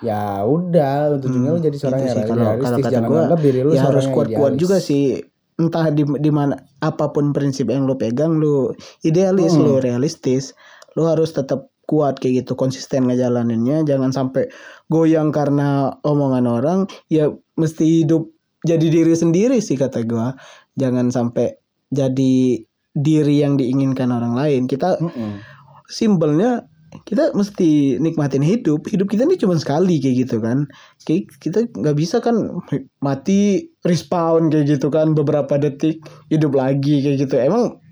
ya 0.03 0.21
udah 0.43 1.15
ujungnya 1.17 1.49
Hmm, 1.49 1.57
lu 1.57 1.63
jadi 1.63 1.77
seorang 1.79 1.99
yang 2.03 2.15
realistis 2.19 2.35
kalau 2.35 2.59
kata 2.59 2.89
jangan 2.91 3.09
gua, 3.09 3.21
anggap 3.25 3.39
diri 3.41 3.59
lu 3.63 3.71
ya 3.71 3.81
harus 3.87 4.05
kuat-kuat 4.07 4.53
juga 4.55 4.77
sih. 4.77 5.17
Entah 5.53 5.89
di 5.89 6.03
di 6.05 6.31
mana 6.33 6.53
apa 6.77 7.09
pun 7.09 7.33
prinsip 7.33 7.69
yang 7.69 7.85
lu 7.87 7.97
pegang 7.97 8.37
lu 8.37 8.69
idealis 9.01 9.57
Hmm. 9.57 9.65
lu 9.65 9.73
realistis 9.79 10.53
lu 10.93 11.09
harus 11.09 11.33
tetap 11.33 11.72
kuat 11.83 12.19
kayak 12.19 12.43
gitu 12.45 12.53
konsisten 12.55 13.07
ngejalaninnya. 13.07 13.83
Jangan 13.83 14.15
sampai 14.15 14.47
goyang 14.87 15.35
karena 15.35 15.99
omongan 16.03 16.45
orang 16.47 16.79
ya 17.11 17.31
mesti 17.59 18.03
hidup 18.03 18.31
jadi 18.63 18.87
diri 18.87 19.13
sendiri 19.13 19.59
sih 19.59 19.75
kata 19.75 20.07
gua. 20.07 20.35
Jangan 20.79 21.11
sampai 21.11 21.59
jadi 21.93 22.63
diri 22.93 23.35
yang 23.43 23.59
diinginkan 23.59 24.09
orang 24.09 24.33
lain. 24.33 24.65
Kita 24.69 24.97
Mm-mm. 25.01 25.43
simpelnya 25.89 26.65
kita 27.03 27.33
mesti 27.33 27.97
nikmatin 27.97 28.45
hidup. 28.45 28.85
Hidup 28.85 29.09
kita 29.09 29.25
ini 29.25 29.35
cuma 29.35 29.57
sekali 29.57 29.97
kayak 29.97 30.29
gitu 30.29 30.37
kan. 30.39 30.69
Kayak 31.03 31.33
kita 31.41 31.65
nggak 31.73 31.97
bisa 31.97 32.21
kan 32.21 32.53
mati 33.01 33.73
respawn 33.83 34.53
kayak 34.53 34.77
gitu 34.77 34.87
kan 34.93 35.17
beberapa 35.17 35.57
detik 35.57 35.99
hidup 36.29 36.53
lagi 36.53 37.01
kayak 37.01 37.27
gitu. 37.27 37.35
Emang 37.41 37.82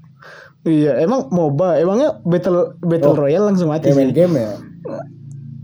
iya 0.66 0.98
emang 1.02 1.30
moba 1.34 1.78
emangnya 1.78 2.22
battle 2.22 2.78
battle 2.82 3.14
Oh. 3.14 3.20
royale 3.20 3.50
langsung 3.50 3.70
mati 3.70 3.90
main 3.92 4.10
sih 4.12 4.16
game 4.16 4.36
ya. 4.38 4.52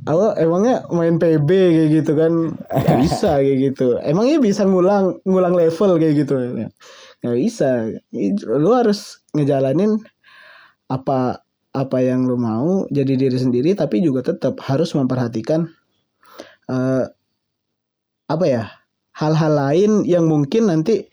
Awal 0.07 0.39
emangnya 0.39 0.87
main 0.87 1.19
PB 1.19 1.49
kayak 1.51 1.89
gitu 1.99 2.11
kan 2.15 2.55
nggak 2.71 2.97
bisa 3.03 3.43
kayak 3.43 3.57
gitu 3.75 3.99
emangnya 3.99 4.39
bisa 4.39 4.63
ngulang 4.63 5.19
ngulang 5.27 5.51
level 5.51 5.99
kayak 5.99 6.23
gitu 6.23 6.33
nggak 7.19 7.37
bisa 7.37 7.91
lu 8.47 8.71
harus 8.71 9.19
ngejalanin 9.35 9.99
apa 10.87 11.43
apa 11.75 11.97
yang 11.99 12.23
lu 12.23 12.39
mau 12.39 12.87
jadi 12.87 13.19
diri 13.19 13.35
sendiri 13.35 13.75
tapi 13.75 13.99
juga 13.99 14.23
tetap 14.23 14.63
harus 14.63 14.95
memperhatikan 14.95 15.67
eh, 16.71 17.03
apa 18.27 18.45
ya 18.47 18.71
hal-hal 19.11 19.53
lain 19.53 19.91
yang 20.07 20.25
mungkin 20.31 20.71
nanti 20.71 21.03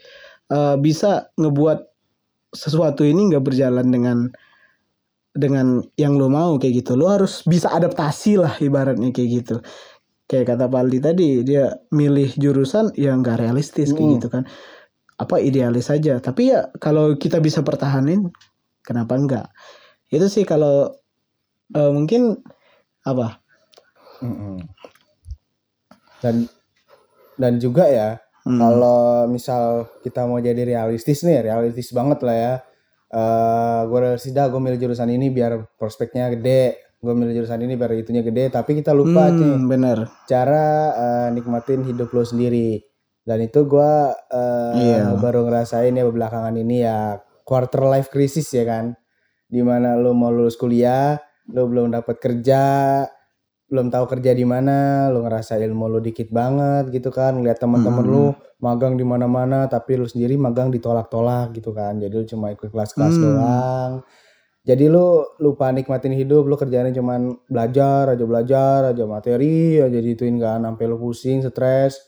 eh, 0.49 0.77
bisa 0.79 1.35
ngebuat 1.35 1.94
sesuatu 2.55 3.03
ini 3.03 3.29
nggak 3.35 3.45
berjalan 3.45 3.87
dengan 3.91 4.19
dengan 5.35 5.83
yang 5.99 6.15
lo 6.15 6.31
mau 6.31 6.57
kayak 6.57 6.87
gitu. 6.87 6.95
Lo 6.95 7.11
harus 7.11 7.43
bisa 7.43 7.69
adaptasi 7.75 8.39
lah 8.39 8.55
ibaratnya 8.63 9.11
kayak 9.11 9.31
gitu. 9.43 9.57
Kayak 10.31 10.57
kata 10.57 10.67
Paldi 10.71 10.99
tadi 11.03 11.43
dia 11.45 11.75
milih 11.93 12.33
jurusan 12.39 12.95
yang 12.97 13.21
nggak 13.21 13.43
realistis 13.43 13.93
kayak 13.93 14.09
Mm. 14.09 14.15
gitu 14.23 14.29
kan. 14.31 14.45
Apa 15.19 15.43
idealis 15.43 15.91
saja 15.91 16.19
tapi 16.23 16.55
ya 16.55 16.71
kalau 16.83 17.15
kita 17.19 17.39
bisa 17.39 17.63
pertahanin 17.63 18.31
kenapa 18.83 19.15
enggak 19.15 19.47
itu 20.11 20.27
sih 20.31 20.45
kalau 20.47 20.95
eh, 21.75 21.91
mungkin 21.91 22.39
apa? 23.05 23.43
Mm-mm. 24.23 24.63
Dan 26.23 26.47
dan 27.37 27.59
juga 27.59 27.85
ya 27.91 28.24
Hmm. 28.45 28.61
kalau 28.61 29.25
misal 29.27 29.89
kita 30.05 30.29
mau 30.29 30.37
jadi 30.37 30.63
realistis 30.69 31.25
nih, 31.25 31.41
realistis 31.43 31.91
banget 31.93 32.21
lah 32.23 32.37
ya. 32.37 32.55
eh 33.15 33.81
gue 33.89 33.99
realistis 34.01 34.35
dah, 34.35 34.51
gue 34.51 34.59
milih 34.59 34.79
jurusan 34.81 35.09
ini 35.09 35.31
biar 35.31 35.65
prospeknya 35.79 36.29
gede. 36.35 36.77
Gue 36.99 37.13
milih 37.15 37.37
jurusan 37.41 37.61
ini 37.63 37.77
biar 37.79 37.93
itunya 37.95 38.21
gede. 38.21 38.51
Tapi 38.51 38.81
kita 38.81 38.91
lupa 38.93 39.31
Hmm, 39.31 39.39
nih 39.39 39.57
bener 39.65 39.99
cara 40.27 40.67
eh, 40.97 41.29
nikmatin 41.33 41.85
hidup 41.87 42.11
lo 42.13 42.25
sendiri. 42.27 42.81
Dan 43.25 43.41
itu 43.45 43.65
gue 43.65 43.93
eh, 44.13 44.73
Iya. 44.77 45.17
baru 45.17 45.47
ngerasain 45.49 45.95
ya 45.95 46.05
belakangan 46.05 46.55
ini 46.59 46.85
ya 46.85 47.21
quarter 47.47 47.87
life 47.87 48.09
crisis 48.13 48.51
ya 48.53 48.65
kan. 48.67 48.93
Di 49.49 49.63
mana 49.63 49.95
lo 49.95 50.13
mau 50.13 50.33
lulus 50.35 50.59
kuliah, 50.59 51.17
lo 51.55 51.65
belum 51.71 51.95
dapat 51.95 52.17
kerja, 52.19 52.63
belum 53.75 53.91
tahu 53.91 54.07
kerja 54.07 54.31
di 54.39 54.47
mana, 54.47 55.11
lo 55.11 55.27
ngerasa 55.27 55.59
ilmu 55.59 55.91
lo 55.91 55.99
dikit 55.99 56.31
banget 56.31 56.95
gitu 56.95 57.11
kan, 57.11 57.35
ngeliat 57.43 57.59
teman-teman 57.59 58.07
Hmm. 58.07 58.15
lo 58.15 58.25
magang 58.63 58.95
di 58.95 59.03
mana-mana, 59.03 59.67
tapi 59.67 59.99
lo 59.99 60.07
sendiri 60.07 60.39
magang 60.39 60.71
ditolak-tolak 60.71 61.51
gitu 61.59 61.75
kan, 61.75 61.99
jadi 61.99 62.15
lo 62.15 62.23
cuma 62.25 62.55
ikut 62.55 62.71
kelas-kelas 62.71 63.19
Hmm. 63.19 63.25
doang. 63.27 63.93
Jadi 64.65 64.87
lo 64.89 65.35
lupa 65.43 65.69
nikmatin 65.75 66.15
hidup, 66.15 66.47
lo 66.47 66.55
kerjanya 66.57 66.95
cuman 66.95 67.35
belajar 67.51 68.15
aja 68.15 68.25
belajar 68.25 68.79
aja 68.95 69.05
materi 69.05 69.83
aja 69.83 69.99
dituin 70.01 70.39
kan, 70.39 70.63
sampai 70.65 70.85
lo 70.87 70.97
pusing, 71.03 71.43
stres, 71.43 71.99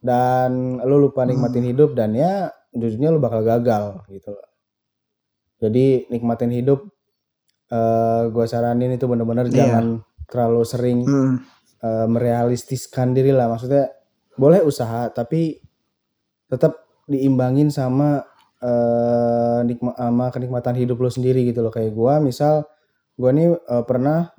dan 0.00 0.78
lo 0.86 0.96
lupa 1.02 1.26
nikmatin 1.26 1.66
hidup 1.66 1.92
dan 1.98 2.14
ya 2.16 2.48
ujungnya 2.72 3.10
lo 3.12 3.18
bakal 3.20 3.42
gagal 3.44 4.00
gitu 4.08 4.32
loh. 4.32 4.48
Jadi 5.62 6.10
nikmatin 6.10 6.50
hidup, 6.50 6.80
eh 7.72 8.22
gue 8.32 8.44
saranin 8.48 8.94
itu 8.96 9.04
bener-bener 9.06 9.46
Iya. 9.48 9.54
jangan 9.68 9.86
terlalu 10.32 10.64
sering 10.64 11.04
Hmm. 11.04 11.36
eh, 11.78 12.06
merealistiskan 12.08 13.12
diri 13.12 13.28
lah 13.30 13.46
maksudnya 13.46 13.92
boleh 14.32 14.64
usaha 14.64 15.12
tapi 15.12 15.60
tetap 16.48 16.80
diimbangin 17.04 17.68
sama 17.68 18.24
eh 18.62 19.58
nikma 19.62 19.92
sama 19.92 20.30
kenikmatan 20.30 20.78
hidup 20.78 20.96
lo 20.96 21.10
sendiri 21.10 21.42
gitu 21.44 21.60
loh 21.60 21.68
kayak 21.68 21.92
gua 21.92 22.16
misal 22.16 22.64
gua 23.14 23.28
nih 23.28 23.52
eh, 23.52 23.84
pernah 23.84 24.30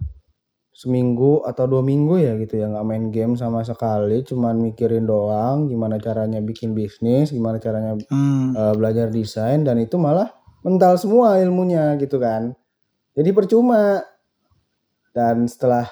seminggu 0.74 1.46
atau 1.46 1.70
dua 1.70 1.86
minggu 1.86 2.18
ya 2.18 2.34
gitu 2.40 2.58
ya 2.58 2.66
nggak 2.66 2.82
main 2.84 3.06
game 3.12 3.38
sama 3.38 3.62
sekali 3.62 4.26
cuman 4.26 4.58
mikirin 4.58 5.06
doang 5.06 5.70
gimana 5.70 6.02
caranya 6.02 6.42
bikin 6.42 6.74
bisnis 6.74 7.30
gimana 7.30 7.62
caranya 7.62 7.94
Hmm. 8.10 8.56
eh, 8.56 8.74
belajar 8.74 9.14
desain 9.14 9.62
dan 9.62 9.78
itu 9.78 10.00
malah 10.00 10.34
mental 10.66 10.98
semua 10.98 11.38
ilmunya 11.38 11.94
gitu 12.00 12.18
kan 12.18 12.58
jadi 13.14 13.30
percuma 13.30 14.02
dan 15.16 15.46
setelah 15.50 15.86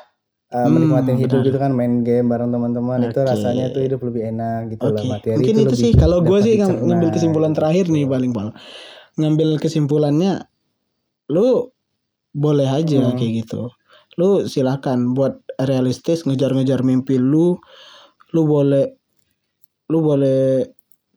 eh, 0.52 0.68
Hmm, 0.68 0.74
menikmatin 0.76 1.18
hidup 1.22 1.40
benar. 1.42 1.48
gitu 1.48 1.58
kan 1.64 1.72
main 1.74 1.94
game 2.04 2.28
bareng 2.30 2.52
teman-teman 2.52 3.00
itu 3.08 3.20
Oke. 3.22 3.30
rasanya 3.32 3.66
tuh 3.74 3.82
hidup 3.88 4.02
lebih 4.04 4.24
enak 4.34 4.60
gitu 4.76 4.86
loh 4.92 5.00
Oke, 5.00 5.08
materi 5.08 5.36
mungkin 5.40 5.56
itu, 5.56 5.64
lebih 5.70 5.78
sih 5.80 5.92
kalau 5.96 6.18
gue 6.22 6.40
sih 6.44 6.54
dicerna 6.60 6.82
ngambil 6.88 7.10
kesimpulan 7.16 7.54
terakhir 7.56 7.86
nih 7.90 8.06
paling 8.10 8.32
paling 8.36 8.54
ngambil 9.20 9.50
kesimpulannya 9.62 10.34
lu 11.32 11.72
boleh 12.36 12.68
aja 12.68 13.12
Hmm. 13.12 13.18
kayak 13.20 13.34
gitu 13.46 13.72
lu 14.20 14.44
silakan 14.48 15.16
buat 15.16 15.40
realistis 15.62 16.28
ngejar-ngejar 16.28 16.84
mimpi 16.84 17.16
lu 17.20 17.56
lu 18.36 18.42
boleh 18.48 18.92
lu 19.92 20.00
boleh 20.04 20.68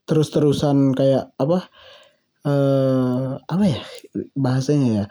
terus-terusan 0.05 0.93
kayak 0.93 1.31
apa 1.39 1.59
eh 2.45 3.29
apa 3.41 3.63
ya 3.65 3.81
bahasanya 4.37 4.87
ya 5.01 5.05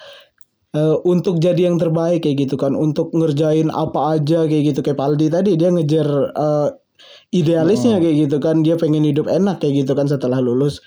Eh, 0.74 0.96
untuk 1.06 1.38
jadi 1.38 1.70
yang 1.70 1.78
terbaik 1.78 2.26
kayak 2.26 2.50
gitu 2.50 2.58
kan. 2.58 2.74
Untuk 2.74 3.14
ngerjain 3.14 3.70
apa 3.70 4.18
aja 4.18 4.42
kayak 4.50 4.74
gitu. 4.74 4.80
Kayak 4.82 4.98
Paldi 4.98 5.30
tadi 5.30 5.54
dia 5.54 5.70
ngejar 5.70 6.08
eh, 6.34 6.68
idealisnya 7.30 8.02
kayak 8.02 8.16
gitu 8.26 8.37
kan. 8.42 8.66
Dia 8.66 8.74
pengen 8.74 9.06
hidup 9.06 9.30
enak 9.30 9.62
kayak 9.62 9.87
gitu 9.87 9.94
kan 9.94 10.10
setelah 10.10 10.42
lulus. 10.42 10.82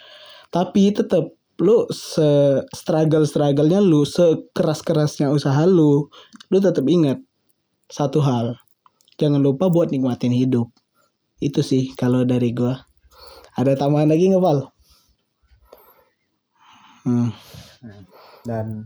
Tapi 0.51 0.91
tetap 0.91 1.31
lu 1.57 1.87
se 1.89 2.61
struggle 2.69 3.25
strugglenya 3.25 3.81
lu 3.81 4.05
sekeras 4.05 4.85
kerasnya 4.85 5.33
usaha 5.33 5.65
lu 5.65 6.05
lu 6.53 6.57
tetap 6.59 6.83
ingat 6.85 7.23
satu 7.87 8.19
hal. 8.19 8.59
Jangan 9.17 9.39
lupa 9.39 9.71
buat 9.71 9.89
nikmatin 9.89 10.35
hidup. 10.35 10.67
Itu 11.39 11.63
sih 11.63 11.95
kalau 11.95 12.27
dari 12.27 12.51
gua. 12.51 12.75
Ada 13.57 13.73
tambahan 13.73 14.11
lagi 14.11 14.29
nggak 14.29 14.43
Pal? 14.43 14.59
Hmm. 17.07 17.31
dan 18.43 18.83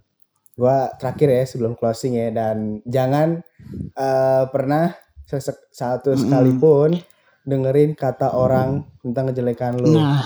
gua 0.61 0.93
terakhir 1.01 1.33
ya 1.33 1.43
sebelum 1.49 1.73
closing 1.73 2.21
ya 2.21 2.29
dan 2.29 2.85
jangan 2.85 3.41
eh, 3.97 4.43
pernah 4.53 4.93
satu 5.73 6.13
sekalipun 6.13 7.01
dengerin 7.41 7.97
kata 7.97 8.37
orang 8.37 8.85
tentang 9.01 9.33
kejelekan 9.33 9.81
lu. 9.81 9.97
Nah, 9.97 10.21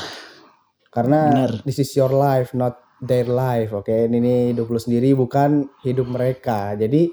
karena 0.92 1.32
benar. 1.32 1.52
this 1.64 1.80
is 1.80 1.88
your 1.96 2.12
life 2.12 2.52
not 2.52 2.84
their 3.00 3.30
life 3.32 3.72
oke? 3.72 3.88
Ini 3.88 4.18
nih 4.20 4.40
hidup 4.52 4.68
lu 4.68 4.80
sendiri 4.82 5.16
bukan 5.16 5.72
hidup 5.88 6.12
mereka. 6.12 6.76
Jadi 6.76 7.08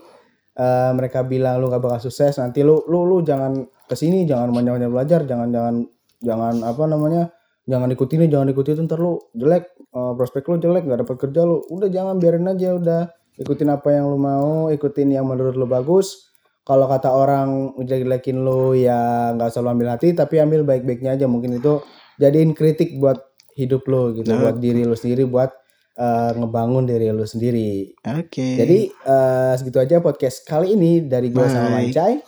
eh, 0.59 0.91
mereka 0.97 1.23
bilang 1.23 1.63
lu 1.63 1.71
gak 1.71 1.79
bakal 1.79 2.11
sukses 2.11 2.43
nanti 2.43 2.67
lu 2.67 2.83
lu 2.91 3.07
lu 3.07 3.23
jangan 3.23 3.63
ke 3.87 3.95
sini 3.95 4.25
jangan 4.27 4.51
banyak 4.51 4.73
banyak 4.83 4.91
belajar 4.91 5.21
jangan 5.29 5.49
jangan 5.53 5.75
jangan 6.23 6.55
apa 6.65 6.83
namanya 6.89 7.23
jangan 7.69 7.89
ikutin 7.95 8.19
ini 8.23 8.29
jangan 8.31 8.49
ikutin 8.51 8.73
itu 8.75 8.83
ntar 8.91 8.99
lu 8.99 9.23
jelek 9.39 9.65
eh, 9.79 10.13
prospek 10.19 10.43
lu 10.51 10.57
jelek 10.59 10.83
gak 10.89 11.01
dapat 11.07 11.17
kerja 11.29 11.41
lu. 11.47 11.63
Udah 11.71 11.89
jangan 11.89 12.19
biarin 12.19 12.47
aja 12.51 12.75
udah. 12.75 13.03
Ikutin 13.39 13.73
apa 13.73 13.89
yang 13.97 14.13
lu 14.13 14.19
mau 14.21 14.69
ikutin 14.69 15.09
yang 15.15 15.25
menurut 15.25 15.57
lu 15.57 15.65
bagus. 15.65 16.31
Kalau 16.63 16.87
kata 16.87 17.11
orang 17.11 17.75
jelek-jelekin 17.81 18.39
lu 18.39 18.79
ya 18.79 19.35
nggak 19.35 19.51
selalu 19.51 19.69
ambil 19.83 19.89
hati 19.99 20.15
tapi 20.15 20.39
ambil 20.39 20.63
baik-baiknya 20.63 21.19
aja. 21.19 21.27
Mungkin 21.27 21.59
itu 21.59 21.83
jadiin 22.23 22.55
kritik 22.55 23.03
buat 23.03 23.19
hidup 23.59 23.83
lu 23.91 24.15
gitu 24.15 24.31
Nah. 24.33 24.47
buat 24.47 24.57
diri 24.63 24.87
lu 24.87 24.95
sendiri 24.95 25.27
buat 25.27 25.51
eh, 25.99 26.31
ngebangun 26.39 26.87
diri 26.87 27.11
lu 27.11 27.27
sendiri. 27.27 27.93
Oke. 28.05 28.59
jadi 28.59 28.79
eh, 28.91 29.53
segitu 29.59 29.79
aja 29.83 29.99
podcast 29.99 30.47
kali 30.47 30.79
ini 30.79 31.03
dari 31.03 31.35
gue 31.35 31.47
sama. 31.51 31.83
Mancai. 31.83 32.23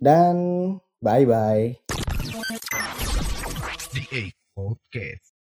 Dan 0.00 0.36
bye 1.04 1.24
bye 1.28 2.03
The 4.56 4.62
Eight 4.62 4.78
Podcast. 4.94 5.23